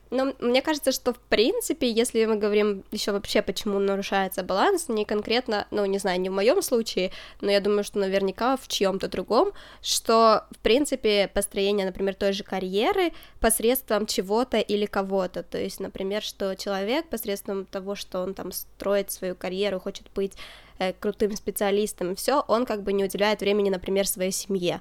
Но 0.10 0.34
мне 0.40 0.62
кажется, 0.62 0.92
что 0.92 1.14
в 1.14 1.20
принципе, 1.20 1.90
если 1.90 2.26
мы 2.26 2.36
говорим 2.36 2.84
еще 2.92 3.12
вообще, 3.12 3.42
почему 3.42 3.80
нарушается 3.80 4.44
баланс, 4.44 4.88
не 4.88 5.06
конкретно, 5.06 5.66
ну, 5.72 5.86
не 5.86 5.98
знаю, 5.98 6.22
не 6.22 6.30
в 6.30 6.34
моем 6.34 6.62
случае, 6.62 7.12
но 7.42 7.50
я 7.50 7.60
думаю, 7.60 7.84
что 7.84 7.98
наверняка 7.98 8.56
в 8.58 8.68
чьем-то 8.68 9.08
другом, 9.08 9.54
что 9.82 10.46
в 10.52 10.60
принципе 10.60 11.28
построение, 11.28 11.86
например, 11.86 12.14
той 12.14 12.34
же 12.34 12.44
карьеры 12.44 13.12
посредством 13.40 14.06
чего-то 14.06 14.60
или 14.60 14.86
кого-то. 14.86 15.42
То 15.42 15.58
есть, 15.58 15.80
например, 15.80 16.22
что 16.22 16.56
человек 16.56 17.10
посредством 17.10 17.66
того, 17.66 17.96
что 17.96 18.22
он 18.22 18.36
там 18.36 18.52
строит 18.52 19.12
свою 19.12 19.36
карьеру, 19.36 19.80
хочет 19.80 20.06
быть 20.14 20.34
э, 20.78 20.94
крутым 20.94 21.36
специалистом, 21.36 22.16
все, 22.16 22.44
он 22.48 22.66
как 22.66 22.84
бы 22.84 22.94
не 22.94 23.04
уделяет 23.04 23.42
времени, 23.42 23.72
например, 23.72 24.08
своей 24.08 24.32
семье. 24.32 24.80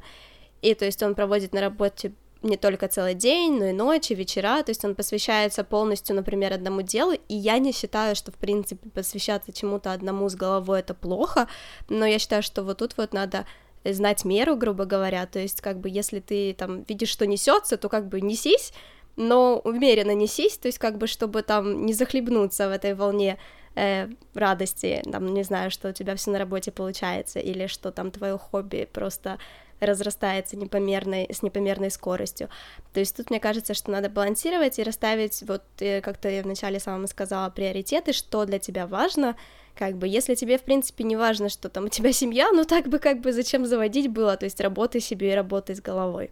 И 0.61 0.75
то 0.75 0.85
есть 0.85 1.03
он 1.03 1.15
проводит 1.15 1.53
на 1.53 1.61
работе 1.61 2.13
не 2.43 2.57
только 2.57 2.89
целый 2.89 3.15
день, 3.15 3.59
но 3.59 3.67
и 3.67 3.73
ночи, 3.73 4.13
вечера, 4.15 4.63
то 4.63 4.71
есть 4.71 4.85
он 4.85 4.95
посвящается 4.95 5.65
полностью, 5.65 6.17
например, 6.17 6.53
одному 6.53 6.83
делу, 6.83 7.13
и 7.13 7.35
я 7.35 7.59
не 7.59 7.73
считаю, 7.73 8.17
что, 8.17 8.33
в 8.33 8.37
принципе, 8.37 8.89
посвящаться 8.91 9.53
чему-то 9.53 9.93
одному 9.93 10.29
с 10.29 10.35
головой 10.35 10.81
это 10.81 10.95
плохо, 10.95 11.49
но 11.89 12.05
я 12.05 12.19
считаю, 12.19 12.43
что 12.43 12.63
вот 12.63 12.79
тут 12.79 12.97
вот 12.97 13.13
надо 13.13 13.47
знать 13.85 14.25
меру, 14.25 14.57
грубо 14.57 14.85
говоря, 14.85 15.27
то 15.27 15.39
есть 15.39 15.61
как 15.61 15.79
бы 15.81 15.89
если 15.89 16.21
ты 16.21 16.55
там 16.55 16.83
видишь, 16.83 17.09
что 17.09 17.27
несется, 17.27 17.77
то 17.77 17.89
как 17.89 18.09
бы 18.09 18.21
несись, 18.21 18.73
но 19.17 19.61
умеренно 19.65 20.15
несись, 20.15 20.57
то 20.59 20.69
есть 20.69 20.79
как 20.79 20.99
бы 20.99 21.07
чтобы 21.07 21.43
там 21.43 21.85
не 21.85 21.93
захлебнуться 21.93 22.69
в 22.69 22.73
этой 22.73 22.95
волне 22.95 23.39
э, 23.75 24.09
радости, 24.35 25.03
там, 25.11 25.35
не 25.35 25.43
знаю, 25.43 25.71
что 25.71 25.89
у 25.89 25.93
тебя 25.93 26.15
все 26.17 26.31
на 26.31 26.39
работе 26.39 26.71
получается, 26.71 27.41
или 27.41 27.67
что 27.67 27.91
там 27.91 28.11
твое 28.11 28.39
хобби 28.39 28.89
просто 28.93 29.39
разрастается 29.82 30.58
непомерной, 30.58 31.28
с 31.30 31.44
непомерной 31.44 31.92
скоростью. 31.92 32.50
То 32.94 33.00
есть 33.00 33.16
тут 33.16 33.30
мне 33.30 33.40
кажется, 33.40 33.74
что 33.74 33.92
надо 33.92 34.10
балансировать 34.10 34.80
и 34.80 34.84
расставить, 34.84 35.44
вот 35.48 35.64
э, 35.80 36.02
как-то 36.02 36.30
я 36.30 36.42
вначале 36.44 36.80
самому 36.80 37.08
сказала, 37.08 37.50
приоритеты, 37.50 38.14
что 38.14 38.46
для 38.46 38.60
тебя 38.60 38.88
важно, 38.88 39.36
как 39.78 39.96
бы, 39.96 40.08
если 40.08 40.36
тебе, 40.36 40.58
в 40.58 40.64
принципе, 40.64 41.04
не 41.04 41.16
важно, 41.16 41.50
что 41.50 41.70
там 41.70 41.86
у 41.86 41.90
тебя 41.90 42.12
семья, 42.12 42.50
ну 42.52 42.66
так 42.66 42.88
бы, 42.88 43.00
как 43.00 43.22
бы, 43.22 43.32
зачем 43.32 43.66
заводить 43.66 44.10
было, 44.10 44.36
то 44.36 44.46
есть 44.46 44.60
работай 44.60 45.02
себе 45.02 45.32
и 45.32 45.36
работай 45.36 45.76
з 45.76 45.82
головою. 45.88 46.30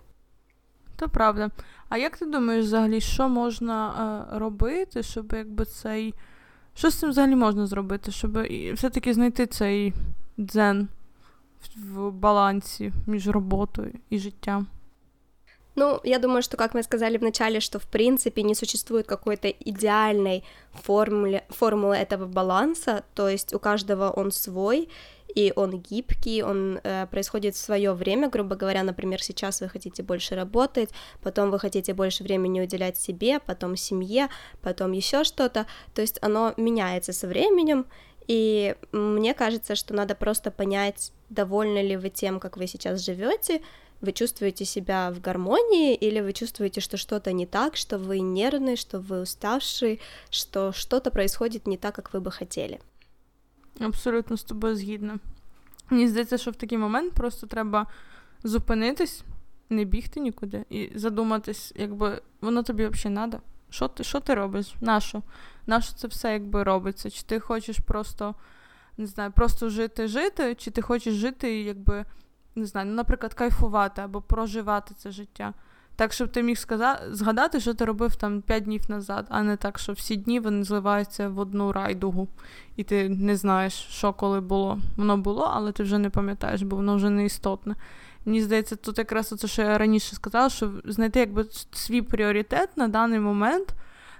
То 0.97 1.09
правда. 1.09 1.51
А 1.89 1.97
як 1.97 2.17
ти 2.17 2.25
думаєш, 2.25 2.65
взагалі, 2.65 3.01
що 3.01 3.29
можна 3.29 4.27
е, 4.33 4.39
робити, 4.39 5.03
щоб 5.03 5.33
якби 5.33 5.65
цей. 5.65 6.13
Що 6.77 6.89
з 6.89 6.95
цим 6.95 7.09
взагалі 7.09 7.35
можна 7.35 7.67
зробити, 7.67 8.11
щоб 8.11 8.37
все-таки 8.73 9.13
знайти 9.13 9.45
цей 9.45 9.93
дзен 10.39 10.87
в 11.75 12.11
балансі 12.11 12.93
між 13.07 13.27
роботою 13.27 13.93
і 14.09 14.19
життям? 14.19 14.67
Ну, 15.77 15.99
я 16.03 16.19
думаю, 16.19 16.41
что, 16.41 16.57
как 16.57 16.73
мы 16.73 16.83
сказали 16.83 17.17
в 17.17 17.21
начале, 17.21 17.59
что 17.59 17.79
в 17.79 17.85
принципе 17.85 18.43
не 18.43 18.55
существует 18.55 19.07
какой-то 19.07 19.49
идеальной 19.49 20.43
формулы, 20.73 21.41
формулы 21.49 21.95
этого 21.95 22.27
баланса, 22.27 23.03
то 23.13 23.27
есть 23.27 23.53
у 23.53 23.59
каждого 23.59 24.09
он 24.09 24.31
свой, 24.31 24.87
и 25.35 25.51
он 25.55 25.81
гибкий, 25.81 26.43
он 26.43 26.79
э, 26.81 27.07
происходит 27.07 27.55
в 27.55 27.57
свое 27.57 27.91
время, 27.91 28.29
грубо 28.29 28.55
говоря, 28.55 28.83
например, 28.83 29.21
сейчас 29.21 29.59
вы 29.59 29.67
хотите 29.67 30.01
больше 30.01 30.35
работать, 30.35 30.91
потом 31.21 31.51
вы 31.51 31.59
хотите 31.59 31.93
больше 31.93 32.23
времени 32.23 32.61
уделять 32.61 32.97
себе, 32.97 33.39
потом 33.39 33.75
семье, 33.75 34.29
потом 34.61 34.93
еще 34.93 35.25
что-то, 35.25 35.65
то 35.93 36.01
есть 36.01 36.19
оно 36.21 36.53
меняется 36.55 37.11
со 37.11 37.27
временем, 37.27 37.85
и 38.27 38.75
мне 38.93 39.33
кажется, 39.33 39.75
что 39.75 39.93
надо 39.93 40.15
просто 40.15 40.51
понять, 40.51 41.11
довольны 41.29 41.81
ли 41.81 41.97
вы 41.97 42.09
тем, 42.09 42.39
как 42.39 42.57
вы 42.57 42.67
сейчас 42.67 43.05
живете, 43.05 43.61
вы 44.01 44.11
чувствуете 44.11 44.65
себя 44.65 45.11
в 45.11 45.21
гармонии, 45.21 45.95
или 45.95 46.21
вы 46.21 46.33
чувствуете, 46.33 46.81
что 46.81 46.97
что-то 46.97 47.31
не 47.31 47.45
так, 47.45 47.75
что 47.75 47.97
вы 47.97 48.19
нервный, 48.19 48.75
что 48.75 48.99
вы 48.99 49.21
уставший, 49.21 49.99
что 50.29 50.71
что-то 50.71 51.11
происходит 51.11 51.67
не 51.67 51.77
так, 51.77 51.95
как 51.95 52.13
вы 52.13 52.19
бы 52.19 52.31
хотели. 52.31 52.79
Абсолютно 53.79 54.37
з 54.37 54.43
тобою 54.43 54.75
згідна. 54.75 55.19
Мені 55.89 56.07
здається, 56.07 56.37
що 56.37 56.51
в 56.51 56.55
такий 56.55 56.77
момент 56.77 57.13
просто 57.13 57.47
треба 57.47 57.87
зупинитись, 58.43 59.23
не 59.69 59.83
бігти 59.83 60.19
нікуди 60.19 60.65
і 60.69 60.91
задуматись, 60.95 61.73
якби 61.75 62.21
воно 62.41 62.63
тобі 62.63 62.87
взагалі 62.87 63.15
треба. 63.15 63.41
Що 63.69 63.87
ти 63.87 64.03
що 64.03 64.19
ти 64.19 64.33
робиш? 64.33 64.73
Нащо? 64.81 65.21
Нащо 65.67 65.95
це 65.95 66.07
все 66.07 66.33
якби 66.33 66.63
робиться? 66.63 67.09
Чи 67.09 67.23
ти 67.23 67.39
хочеш 67.39 67.77
просто, 67.77 68.35
не 68.98 69.06
знаю, 69.06 69.32
просто 69.32 69.68
жити, 69.68 70.08
жити, 70.08 70.54
чи 70.54 70.70
ти 70.70 70.82
хочеш 70.82 71.14
жити, 71.14 71.62
якби 71.62 72.04
не 72.56 72.66
знаю, 72.66 72.86
ну, 72.88 72.94
наприклад, 72.94 73.34
кайфувати 73.34 74.02
або 74.02 74.20
проживати 74.20 74.94
це 74.94 75.10
життя. 75.10 75.54
Так, 75.96 76.12
щоб 76.12 76.28
ти 76.28 76.42
міг 76.42 76.58
сказати, 76.58 77.04
згадати, 77.10 77.60
що 77.60 77.74
ти 77.74 77.84
робив 77.84 78.16
там 78.16 78.42
5 78.42 78.64
днів 78.64 78.82
назад, 78.88 79.26
а 79.28 79.42
не 79.42 79.56
так, 79.56 79.78
що 79.78 79.92
всі 79.92 80.16
дні 80.16 80.40
вони 80.40 80.64
зливаються 80.64 81.28
в 81.28 81.38
одну 81.38 81.72
райдугу, 81.72 82.28
і 82.76 82.84
ти 82.84 83.08
не 83.08 83.36
знаєш, 83.36 83.72
що 83.72 84.12
коли 84.12 84.40
було. 84.40 84.78
Воно 84.96 85.16
було, 85.16 85.50
але 85.54 85.72
ти 85.72 85.82
вже 85.82 85.98
не 85.98 86.10
пам'ятаєш, 86.10 86.62
бо 86.62 86.76
воно 86.76 86.96
вже 86.96 87.10
не 87.10 87.24
істотне. 87.24 87.74
Мені 88.24 88.42
здається, 88.42 88.76
тут 88.76 88.98
якраз 88.98 89.28
це, 89.28 89.48
що 89.48 89.62
я 89.62 89.78
раніше 89.78 90.16
сказала, 90.16 90.48
що 90.48 90.70
знайти 90.84 91.20
якби 91.20 91.46
свій 91.72 92.02
пріоритет 92.02 92.76
на 92.76 92.88
даний 92.88 93.20
момент, 93.20 93.74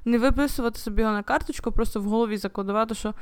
не 0.05 0.19
виписувати 0.19 0.79
собі 0.79 1.03
його 1.03 1.15
на 1.15 1.23
карточку, 1.23 1.73
просто 1.73 2.01
в 2.01 2.05
голові 2.05 2.37
закодувати, 2.37 2.95
що 2.95 3.15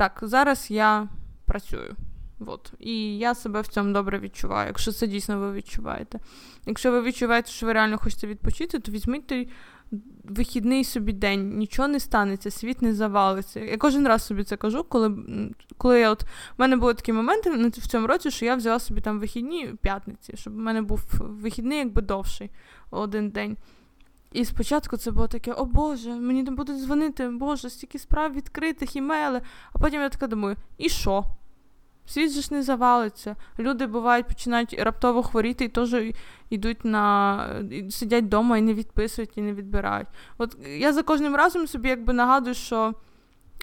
так, 0.00 0.18
зараз 0.22 0.70
я 0.70 1.08
працюю. 1.44 1.96
От. 2.46 2.72
І 2.78 3.18
я 3.18 3.34
себе 3.34 3.60
в 3.60 3.66
цьому 3.68 3.92
добре 3.92 4.18
відчуваю, 4.18 4.66
якщо 4.66 4.92
це 4.92 5.06
дійсно 5.06 5.38
ви 5.38 5.52
відчуваєте. 5.52 6.18
Якщо 6.66 6.92
ви 6.92 7.02
відчуваєте, 7.02 7.50
що 7.50 7.66
ви 7.66 7.72
реально 7.72 7.98
хочете 7.98 8.26
відпочити, 8.26 8.78
то 8.78 8.92
візьміть 8.92 9.48
вихідний 10.24 10.84
собі 10.84 11.12
день, 11.12 11.56
нічого 11.58 11.88
не 11.88 12.00
станеться, 12.00 12.50
світ 12.50 12.82
не 12.82 12.94
завалиться. 12.94 13.60
Я 13.60 13.76
кожен 13.76 14.08
раз 14.08 14.26
собі 14.26 14.44
це 14.44 14.56
кажу, 14.56 14.84
коли 14.84 15.16
коли 15.76 16.00
я 16.00 16.10
от. 16.10 16.22
У 16.22 16.26
мене 16.58 16.76
були 16.76 16.94
такі 16.94 17.12
моменти 17.12 17.50
в 17.68 17.86
цьому 17.86 18.06
році, 18.06 18.30
що 18.30 18.44
я 18.44 18.56
взяла 18.56 18.78
собі 18.78 19.00
там 19.00 19.20
вихідні 19.20 19.74
п'ятниці, 19.82 20.32
щоб 20.36 20.54
у 20.54 20.60
мене 20.60 20.82
був 20.82 21.00
вихідний 21.20 21.78
якби 21.78 22.02
довший 22.02 22.50
один 22.90 23.30
день. 23.30 23.56
І 24.32 24.44
спочатку 24.44 24.96
це 24.96 25.10
було 25.10 25.28
таке, 25.28 25.52
о 25.52 25.64
Боже, 25.64 26.14
мені 26.14 26.42
не 26.42 26.50
будуть 26.50 26.76
дзвонити, 26.76 27.28
Боже, 27.28 27.70
стільки 27.70 27.98
справ 27.98 28.32
відкритих, 28.32 28.96
імейли. 28.96 29.40
А 29.72 29.78
потім 29.78 30.00
я 30.00 30.08
така 30.08 30.26
думаю, 30.26 30.56
і 30.78 30.88
що? 30.88 31.24
Світ 32.06 32.32
же 32.32 32.40
ж 32.40 32.54
не 32.54 32.62
завалиться. 32.62 33.36
Люди 33.58 33.86
бувають, 33.86 34.26
починають 34.26 34.74
раптово 34.78 35.22
хворіти 35.22 35.64
і 35.64 35.68
теж 35.68 35.96
йдуть 36.50 36.84
на 36.84 37.62
сидять 37.90 38.24
вдома 38.24 38.58
і 38.58 38.62
не 38.62 38.74
відписують, 38.74 39.38
і 39.38 39.42
не 39.42 39.52
відбирають. 39.52 40.08
От 40.38 40.56
я 40.66 40.92
за 40.92 41.02
кожним 41.02 41.36
разом 41.36 41.66
собі 41.66 41.88
якби 41.88 42.12
нагадую, 42.12 42.54
що 42.54 42.94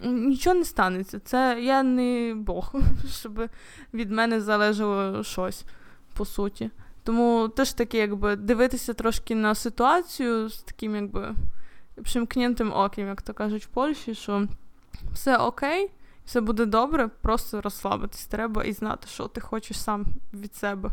нічого 0.04 0.56
не 0.56 0.66
станеться. 0.66 1.20
Це 1.20 1.60
я 1.62 1.84
не 1.84 2.34
Бог, 2.36 2.76
щоб 3.12 3.50
від 3.94 4.12
мене 4.12 4.42
залежало 4.42 5.24
щось, 5.24 5.66
по 6.14 6.26
суті. 6.26 6.72
Тому 7.07 7.49
теж 7.49 7.73
таки, 7.73 7.99
якби 7.99 8.37
дивитися 8.37 8.95
трошки 8.95 9.35
на 9.35 9.55
ситуацію 9.55 10.49
з 10.49 10.63
таким, 10.63 10.97
якби 10.97 11.35
примкнентим 11.97 12.73
оком, 12.73 13.07
як 13.07 13.23
то 13.23 13.35
кажуть 13.35 13.65
в 13.65 13.69
Польщі, 13.69 14.15
що 14.15 14.47
все 15.13 15.37
окей 15.37 15.91
все 16.25 16.41
буде 16.41 16.65
добре, 16.65 17.09
просто 17.09 17.61
розслабитись 17.61 18.27
треба 18.27 18.65
і 18.65 18.73
знати, 18.73 19.09
що 19.09 19.29
ти 19.29 19.41
хочеш 19.41 19.81
сам 19.81 20.07
від 20.35 20.55
себе. 20.55 20.91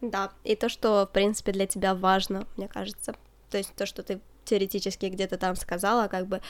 Да, 0.00 0.30
и 0.46 0.56
то, 0.56 0.68
что, 0.68 1.04
в 1.04 1.12
принципе, 1.12 1.52
для 1.52 1.66
тебя 1.66 1.94
важно, 1.94 2.44
мне 2.56 2.68
кажется. 2.68 3.14
То 3.50 3.58
есть 3.58 3.74
то, 3.76 3.86
что 3.86 4.02
ты 4.02 4.18
теоретически 4.44 5.06
где-то 5.06 5.36
там 5.36 5.56
сказала, 5.56 6.08
как 6.08 6.26
бы 6.26 6.40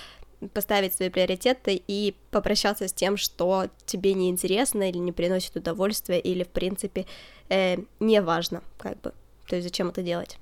поставить 0.48 0.94
свои 0.94 1.10
приоритеты 1.10 1.82
и 1.90 2.14
попрощаться 2.30 2.88
с 2.88 2.92
тем, 2.92 3.16
что 3.16 3.66
тебе 3.84 4.14
неинтересно 4.14 4.88
или 4.88 4.98
не 4.98 5.12
приносит 5.12 5.56
удовольствия, 5.56 6.18
или, 6.18 6.42
в 6.42 6.48
принципе, 6.48 7.06
э, 7.48 7.78
не 8.00 8.20
важно, 8.20 8.62
как 8.78 9.00
бы. 9.00 9.12
То 9.46 9.56
есть 9.56 9.64
зачем 9.64 9.88
это 9.88 10.02
делать? 10.02 10.38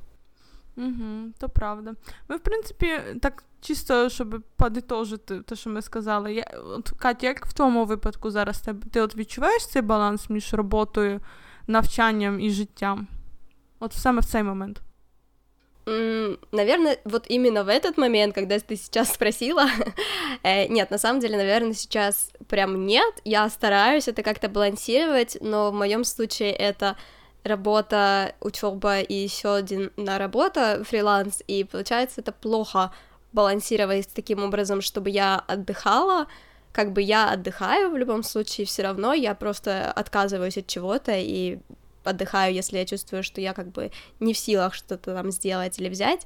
Угу, 0.77 1.33
То 1.38 1.49
правда. 1.49 1.95
Ми, 2.29 2.37
в 2.37 2.40
принципі, 2.40 3.01
так 3.21 3.45
чисто, 3.61 4.09
щоб 4.09 4.43
подитожити 4.57 5.40
те, 5.40 5.57
що 5.57 5.71
ми 5.71 5.83
сказали. 5.83 6.35
Я, 6.35 6.45
от, 6.64 6.90
Катя, 6.90 7.27
як 7.27 7.47
в 7.47 7.53
тому 7.53 7.85
випадку 7.85 8.31
зараз 8.31 8.61
ти, 8.61 8.75
ти 8.75 9.01
от 9.01 9.16
відчуваєш 9.16 9.66
цей 9.66 9.83
баланс 9.83 10.31
між 10.31 10.55
роботою, 10.55 11.21
навчанням 11.66 12.40
і 12.40 12.51
життям? 12.51 13.09
От 13.81 13.93
саме 13.93 14.21
в 14.21 14.25
цей 14.25 14.43
момент. 14.43 14.83
Наверное, 15.86 16.98
вот 17.06 17.26
именно 17.28 17.63
в 17.63 17.67
этот 17.67 17.98
момент, 17.98 18.34
когда 18.34 18.58
ты 18.60 18.76
сейчас 18.76 19.13
спросила, 19.13 19.67
э, 20.43 20.67
нет, 20.67 20.89
на 20.89 20.98
самом 20.98 21.19
деле, 21.19 21.38
наверное, 21.38 21.74
сейчас 21.74 22.32
прям 22.48 22.88
нет. 22.88 23.13
Я 23.24 23.48
стараюсь 23.50 24.08
это 24.08 24.24
как-то 24.24 24.50
балансировать, 24.50 25.38
но 25.41 25.69
в 25.69 25.74
моем 25.76 26.04
случае 26.04 26.52
это 26.54 26.98
работа, 27.43 28.34
учеба 28.41 29.02
и 29.02 29.13
еще 29.13 29.58
одна 29.58 30.17
работа, 30.17 30.84
фриланс, 30.84 31.43
и 31.48 31.63
получается 31.63 32.21
это 32.21 32.32
плохо 32.32 32.91
балансировать 33.32 34.10
таким 34.13 34.43
образом, 34.43 34.82
чтобы 34.82 35.12
я 35.12 35.43
отдыхала, 35.48 36.26
как 36.71 36.91
бы 36.93 37.02
я 37.02 37.32
отдыхаю 37.32 37.91
в 37.91 37.98
любом 37.98 38.24
случае, 38.24 38.65
все 38.65 38.82
равно 38.82 39.13
я 39.13 39.36
просто 39.36 39.91
отказываюсь 39.91 40.58
от 40.58 40.65
чего-то 40.65 41.12
и 41.15 41.60
отдыхаю, 42.06 42.54
если 42.54 42.78
я 42.78 42.86
чувствую, 42.86 43.24
что 43.24 43.41
я 43.41 43.54
как 43.54 43.72
бы 43.72 43.91
не 44.20 44.34
в 44.34 44.38
силах 44.38 44.74
что-то 44.74 45.13
там 45.13 45.32
сделать 45.32 45.80
или 45.80 45.89
взять. 45.89 46.26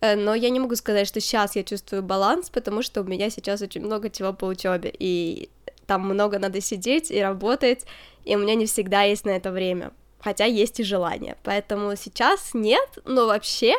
Э, 0.00 0.16
но 0.16 0.34
я 0.34 0.50
не 0.50 0.60
могу 0.60 0.76
сказать, 0.76 1.06
что 1.06 1.20
сейчас 1.20 1.56
я 1.56 1.64
чувствую 1.64 2.02
баланс, 2.02 2.50
потому 2.50 2.82
что 2.82 3.02
у 3.02 3.04
меня 3.04 3.30
сейчас 3.30 3.62
очень 3.62 3.82
много 3.82 4.10
чего 4.10 4.32
по 4.32 4.46
учебе, 4.46 4.92
и 4.98 5.50
там 5.86 6.02
много 6.02 6.38
надо 6.38 6.60
сидеть 6.60 7.10
и 7.10 7.20
работать, 7.20 7.84
и 8.24 8.36
у 8.36 8.38
меня 8.38 8.54
не 8.54 8.66
всегда 8.66 9.02
есть 9.02 9.24
на 9.24 9.30
это 9.30 9.50
время 9.50 9.92
хотя 10.22 10.44
есть 10.44 10.80
и 10.80 10.84
желание. 10.84 11.36
Поэтому 11.42 11.94
сейчас 11.96 12.50
нет, 12.54 12.98
но 13.04 13.26
вообще 13.26 13.74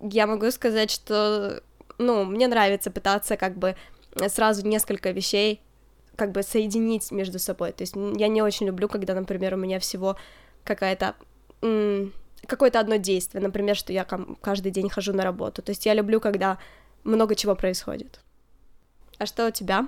я 0.00 0.26
могу 0.26 0.50
сказать, 0.50 0.90
что, 0.90 1.62
ну, 1.98 2.24
мне 2.24 2.48
нравится 2.48 2.90
пытаться 2.90 3.36
как 3.36 3.56
бы 3.56 3.76
сразу 4.28 4.66
несколько 4.66 5.10
вещей 5.10 5.60
как 6.15 6.31
бы 6.31 6.43
соединить 6.43 7.11
между 7.11 7.39
собой. 7.39 7.71
То 7.71 7.83
есть 7.83 7.95
я 7.95 8.27
не 8.27 8.41
очень 8.41 8.67
люблю, 8.67 8.87
когда, 8.87 9.13
например, 9.13 9.53
у 9.53 9.57
меня 9.57 9.79
всего 9.79 10.17
какая-то 10.63 11.15
какое-то 12.47 12.79
одно 12.79 12.97
действие, 12.97 13.41
например, 13.41 13.75
что 13.75 13.93
я 13.93 14.05
каждый 14.41 14.71
день 14.71 14.89
хожу 14.89 15.13
на 15.13 15.23
работу. 15.23 15.61
То 15.61 15.71
есть 15.71 15.85
я 15.85 15.95
люблю, 15.95 16.19
когда 16.19 16.57
много 17.03 17.35
чего 17.35 17.55
происходит. 17.55 18.19
А 19.17 19.25
что 19.25 19.47
у 19.47 19.51
тебя? 19.51 19.87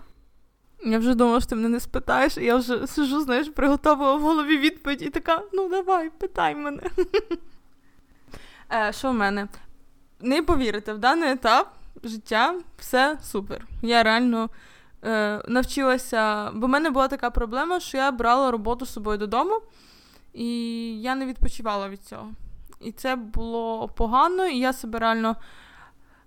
Я 0.85 0.99
вже 0.99 1.15
думала, 1.15 1.39
що 1.39 1.49
ти 1.49 1.55
мене 1.55 1.69
не 1.69 1.79
спитаєш, 1.79 2.37
і 2.37 2.45
я 2.45 2.55
вже 2.55 2.87
сижу, 2.87 3.21
знаєш, 3.21 3.49
приготувала 3.49 4.15
в 4.15 4.21
голові 4.21 4.57
відповідь 4.57 5.01
і 5.01 5.09
така: 5.09 5.41
ну 5.53 5.69
давай, 5.69 6.09
питай 6.09 6.55
мене. 6.55 6.81
Е, 8.73 8.93
Що 8.93 9.11
в 9.11 9.13
мене? 9.13 9.47
Не 10.19 10.41
повірите, 10.43 10.93
в 10.93 10.97
даний 10.97 11.31
етап 11.31 11.73
життя 12.03 12.55
все 12.77 13.17
супер. 13.23 13.67
Я 13.81 14.03
реально 14.03 14.49
е, 15.04 15.42
навчилася, 15.48 16.50
бо 16.54 16.66
в 16.66 16.70
мене 16.70 16.90
була 16.90 17.08
така 17.08 17.30
проблема, 17.30 17.80
що 17.80 17.96
я 17.96 18.12
брала 18.12 18.50
роботу 18.50 18.86
з 18.86 18.92
собою 18.92 19.18
додому. 19.18 19.60
і 20.32 20.48
я 21.00 21.14
не 21.14 21.26
відпочивала 21.26 21.88
від 21.88 22.02
цього. 22.02 22.30
І 22.80 22.92
це 22.92 23.16
було 23.16 23.88
погано, 23.88 24.46
і 24.46 24.58
я 24.58 24.72
себе 24.72 24.98
реально. 24.98 25.36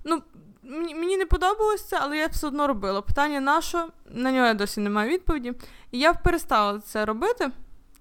Ну, 0.03 0.21
Мені 0.69 1.17
не 1.17 1.25
подобалося 1.25 1.99
але 2.01 2.17
я 2.17 2.27
все 2.27 2.47
одно 2.47 2.67
робила. 2.67 3.01
Питання 3.01 3.39
на 3.39 3.61
що? 3.61 3.87
На 4.09 4.31
нього 4.31 4.45
я 4.45 4.53
досі 4.53 4.79
не 4.79 4.89
маю 4.89 5.09
відповіді. 5.09 5.53
І 5.91 5.99
я 5.99 6.13
перестала 6.13 6.79
це 6.79 7.05
робити, 7.05 7.51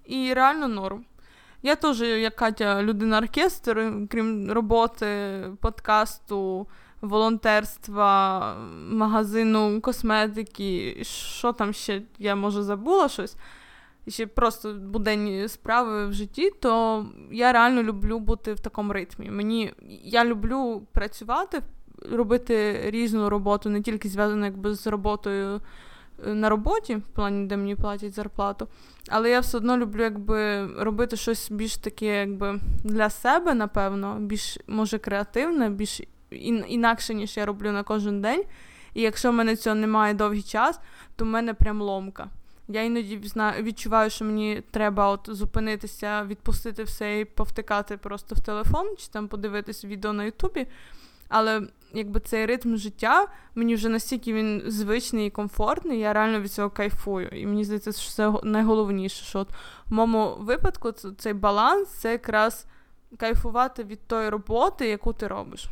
і 0.05 0.33
реально 0.33 0.67
норм. 0.67 1.05
Я 1.61 1.75
теж, 1.75 2.01
як 2.01 2.35
Катя, 2.35 2.83
людина 2.83 3.17
оркестр, 3.17 3.93
крім 4.09 4.51
роботи, 4.51 5.41
подкасту, 5.61 6.67
волонтерства, 7.01 8.55
магазину 8.89 9.81
косметики, 9.81 10.97
що 11.03 11.53
там 11.53 11.73
ще 11.73 12.01
я 12.19 12.35
може 12.35 12.63
забула 12.63 13.09
щось. 13.09 13.37
І 14.05 14.11
ще 14.11 14.27
просто 14.27 14.73
буденні 14.73 15.47
справи 15.47 16.07
в 16.07 16.13
житті, 16.13 16.51
то 16.59 17.05
я 17.31 17.51
реально 17.51 17.83
люблю 17.83 18.19
бути 18.19 18.53
в 18.53 18.59
такому 18.59 18.93
ритмі. 18.93 19.29
Мені 19.29 19.73
я 20.03 20.25
люблю 20.25 20.87
працювати, 20.91 21.61
робити 22.11 22.81
різну 22.85 23.29
роботу, 23.29 23.69
не 23.69 23.81
тільки 23.81 24.09
зв'язану 24.09 24.45
якби 24.45 24.75
з 24.75 24.87
роботою 24.87 25.61
е, 26.27 26.33
на 26.33 26.49
роботі, 26.49 26.95
в 26.95 27.01
плані, 27.01 27.47
де 27.47 27.57
мені 27.57 27.75
платять 27.75 28.13
зарплату, 28.13 28.67
але 29.09 29.29
я 29.29 29.39
все 29.39 29.57
одно 29.57 29.77
люблю 29.77 30.01
якби 30.01 30.67
робити 30.67 31.15
щось 31.15 31.51
більш 31.51 31.77
таке, 31.77 32.19
якби 32.19 32.59
для 32.83 33.09
себе, 33.09 33.53
напевно, 33.53 34.17
більш 34.19 34.57
може 34.67 34.99
креативне, 34.99 35.69
більш 35.69 36.01
інакше, 36.67 37.13
ніж 37.13 37.37
я 37.37 37.45
роблю 37.45 37.71
на 37.71 37.83
кожен 37.83 38.21
день. 38.21 38.43
І 38.93 39.01
якщо 39.01 39.31
в 39.31 39.33
мене 39.33 39.55
цього 39.55 39.75
немає 39.75 40.13
довгий 40.13 40.41
час, 40.41 40.79
то 41.15 41.25
в 41.25 41.27
мене 41.27 41.53
прям 41.53 41.81
ломка. 41.81 42.29
Я 42.67 42.83
іноді 42.83 43.21
відчуваю, 43.59 44.09
що 44.09 44.25
мені 44.25 44.63
треба 44.71 45.09
от 45.09 45.29
зупинитися, 45.31 46.23
відпустити 46.23 46.83
все 46.83 47.19
і 47.19 47.25
повтикати 47.25 47.97
просто 47.97 48.35
в 48.35 48.39
телефон, 48.39 48.95
чи 48.97 49.07
там 49.07 49.27
подивитись 49.27 49.85
відео 49.85 50.13
на 50.13 50.23
Ютубі. 50.23 50.67
Але 51.29 51.61
якби 51.93 52.19
цей 52.19 52.45
ритм 52.45 52.75
життя, 52.75 53.27
мені 53.55 53.75
вже 53.75 53.89
настільки 53.89 54.33
він 54.33 54.63
звичний 54.67 55.27
і 55.27 55.29
комфортний, 55.29 55.99
я 55.99 56.13
реально 56.13 56.39
від 56.39 56.51
цього 56.51 56.69
кайфую. 56.69 57.27
І 57.27 57.47
мені 57.47 57.63
здається, 57.63 57.91
що 57.91 58.11
це 58.11 58.33
найголовніше, 58.43 59.25
що 59.25 59.39
от 59.39 59.49
в 59.85 59.93
моєму 59.93 60.35
випадку 60.39 60.91
цей 60.91 61.33
баланс 61.33 61.89
це 61.89 62.11
якраз 62.11 62.65
кайфувати 63.17 63.83
від 63.83 64.07
тої 64.07 64.29
роботи, 64.29 64.87
яку 64.87 65.13
ти 65.13 65.27
робиш. 65.27 65.69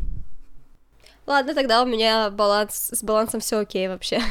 Ладно, 1.27 1.53
тогда 1.53 1.83
у 1.83 1.85
меня 1.85 2.29
баланс 2.29 2.89
с 2.93 3.03
балансом 3.03 3.39
все 3.39 3.61
окей 3.61 3.88
вообще. 3.88 4.21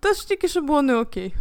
Та 0.00 0.14
ж 0.14 0.28
тільки 0.28 0.48
що 0.48 0.60
було 0.60 1.00
окей. 1.00 1.34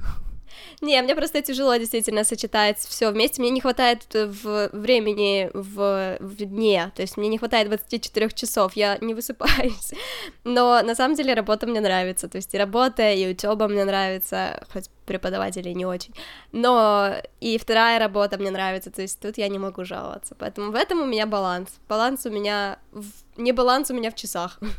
Не, 0.82 1.02
мне 1.02 1.16
просто 1.16 1.42
тяжело 1.42 1.76
действительно 1.78 2.24
сочетать 2.24 2.78
все 2.80 3.12
вместе. 3.12 3.42
Мне 3.42 3.52
не 3.52 3.62
хватает 3.62 4.16
э, 4.16 4.28
в 4.28 4.70
времени 4.74 5.50
в, 5.54 6.18
в 6.20 6.36
дне, 6.36 6.92
то 6.96 7.02
есть 7.02 7.18
мне 7.18 7.30
не 7.30 7.38
хватает 7.38 7.68
24 7.68 8.30
часов, 8.32 8.74
я 8.76 8.98
не 9.02 9.14
высыпаюсь. 9.14 9.94
Но 10.44 10.82
на 10.84 10.96
самом 10.96 11.16
деле 11.16 11.34
работа 11.34 11.68
мне 11.68 11.82
нравится, 11.82 12.28
то 12.28 12.38
есть 12.38 12.54
и 12.54 12.58
работа, 12.58 13.12
и 13.12 13.32
учеба 13.32 13.68
мне 13.68 13.86
нравится, 13.86 14.66
хоть 14.74 14.90
преподаватели 15.06 15.70
не 15.70 15.86
очень. 15.86 16.14
Но 16.52 17.14
и 17.40 17.58
вторая 17.58 18.00
работа 18.00 18.38
мне 18.38 18.52
нравится, 18.52 18.92
то 18.92 19.02
есть 19.02 19.20
тут 19.20 19.38
я 19.38 19.48
не 19.48 19.60
могу 19.60 19.86
жаловаться. 19.86 20.36
Поэтому 20.38 20.72
в 20.72 20.76
этом 20.76 21.02
у 21.02 21.06
меня 21.06 21.26
баланс. 21.26 21.80
Баланс 21.90 22.26
у 22.26 22.30
меня 22.30 22.80
в... 22.92 23.06
не 23.38 23.52
баланс 23.54 23.92
у 23.92 23.94
меня 23.94 24.12
в 24.12 24.16
часах. 24.16 24.60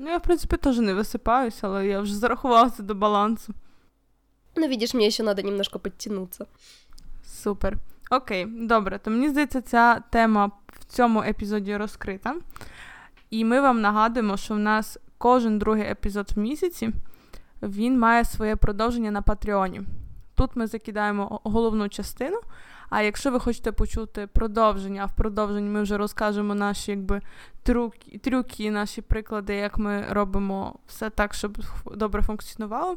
Ну, 0.00 0.10
я, 0.10 0.18
в 0.18 0.22
принципі, 0.22 0.56
теж 0.56 0.78
не 0.78 0.94
висипаюсь, 0.94 1.58
але 1.64 1.86
я 1.86 2.00
вже 2.00 2.14
зарахувалася 2.14 2.82
до 2.82 2.94
балансу. 2.94 3.54
Ну, 4.58 4.68
видиш, 4.68 4.94
мені 4.94 5.10
ще 5.10 5.24
треба 5.24 5.42
немножко 5.42 5.78
підтягнутися. 5.78 6.46
Супер. 7.24 7.76
Окей, 8.10 8.46
добре. 8.46 8.98
То 8.98 9.10
мені 9.10 9.28
здається, 9.28 9.60
ця 9.60 10.00
тема 10.10 10.50
в 10.68 10.84
цьому 10.84 11.22
епізоді 11.22 11.76
розкрита. 11.76 12.34
І 13.30 13.44
ми 13.44 13.60
вам 13.60 13.80
нагадуємо, 13.80 14.36
що 14.36 14.54
в 14.54 14.58
нас 14.58 14.98
кожен 15.18 15.58
другий 15.58 15.84
епізод 15.84 16.30
в 16.34 16.38
місяці 16.38 16.90
він 17.62 17.98
має 17.98 18.24
своє 18.24 18.56
продовження 18.56 19.10
на 19.10 19.22
Патреоні. 19.22 19.80
Тут 20.34 20.56
ми 20.56 20.66
закидаємо 20.66 21.40
головну 21.44 21.88
частину. 21.88 22.40
А 22.90 23.02
якщо 23.02 23.30
ви 23.30 23.40
хочете 23.40 23.72
почути 23.72 24.26
продовження, 24.26 25.02
а 25.02 25.06
в 25.06 25.16
продовженні 25.16 25.70
ми 25.70 25.82
вже 25.82 25.98
розкажемо 25.98 26.54
наші 26.54 26.90
якби 26.90 27.20
трюки, 27.62 28.18
трюки, 28.18 28.70
наші 28.70 29.02
приклади, 29.02 29.54
як 29.54 29.78
ми 29.78 30.04
робимо 30.10 30.74
все 30.86 31.10
так, 31.10 31.34
щоб 31.34 31.58
добре 31.94 32.22
функціонувало, 32.22 32.96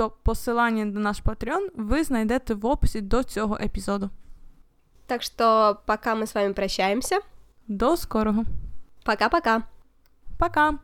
то 0.00 0.10
посилання 0.10 0.84
на 0.84 1.00
наш 1.00 1.22
Patreon 1.22 1.68
ви 1.74 2.04
знайдете 2.04 2.54
в 2.54 2.66
описі 2.66 3.00
до 3.00 3.22
цього 3.22 3.58
епізоду. 3.60 4.10
Так 5.06 5.22
що, 5.22 5.76
пока 5.86 6.14
ми 6.14 6.26
з 6.26 6.34
вами 6.34 6.52
прощаємося. 6.52 7.18
До 7.68 7.96
скорого. 7.96 8.44
Пока-пока. 9.04 9.62
Пока. 10.38 10.74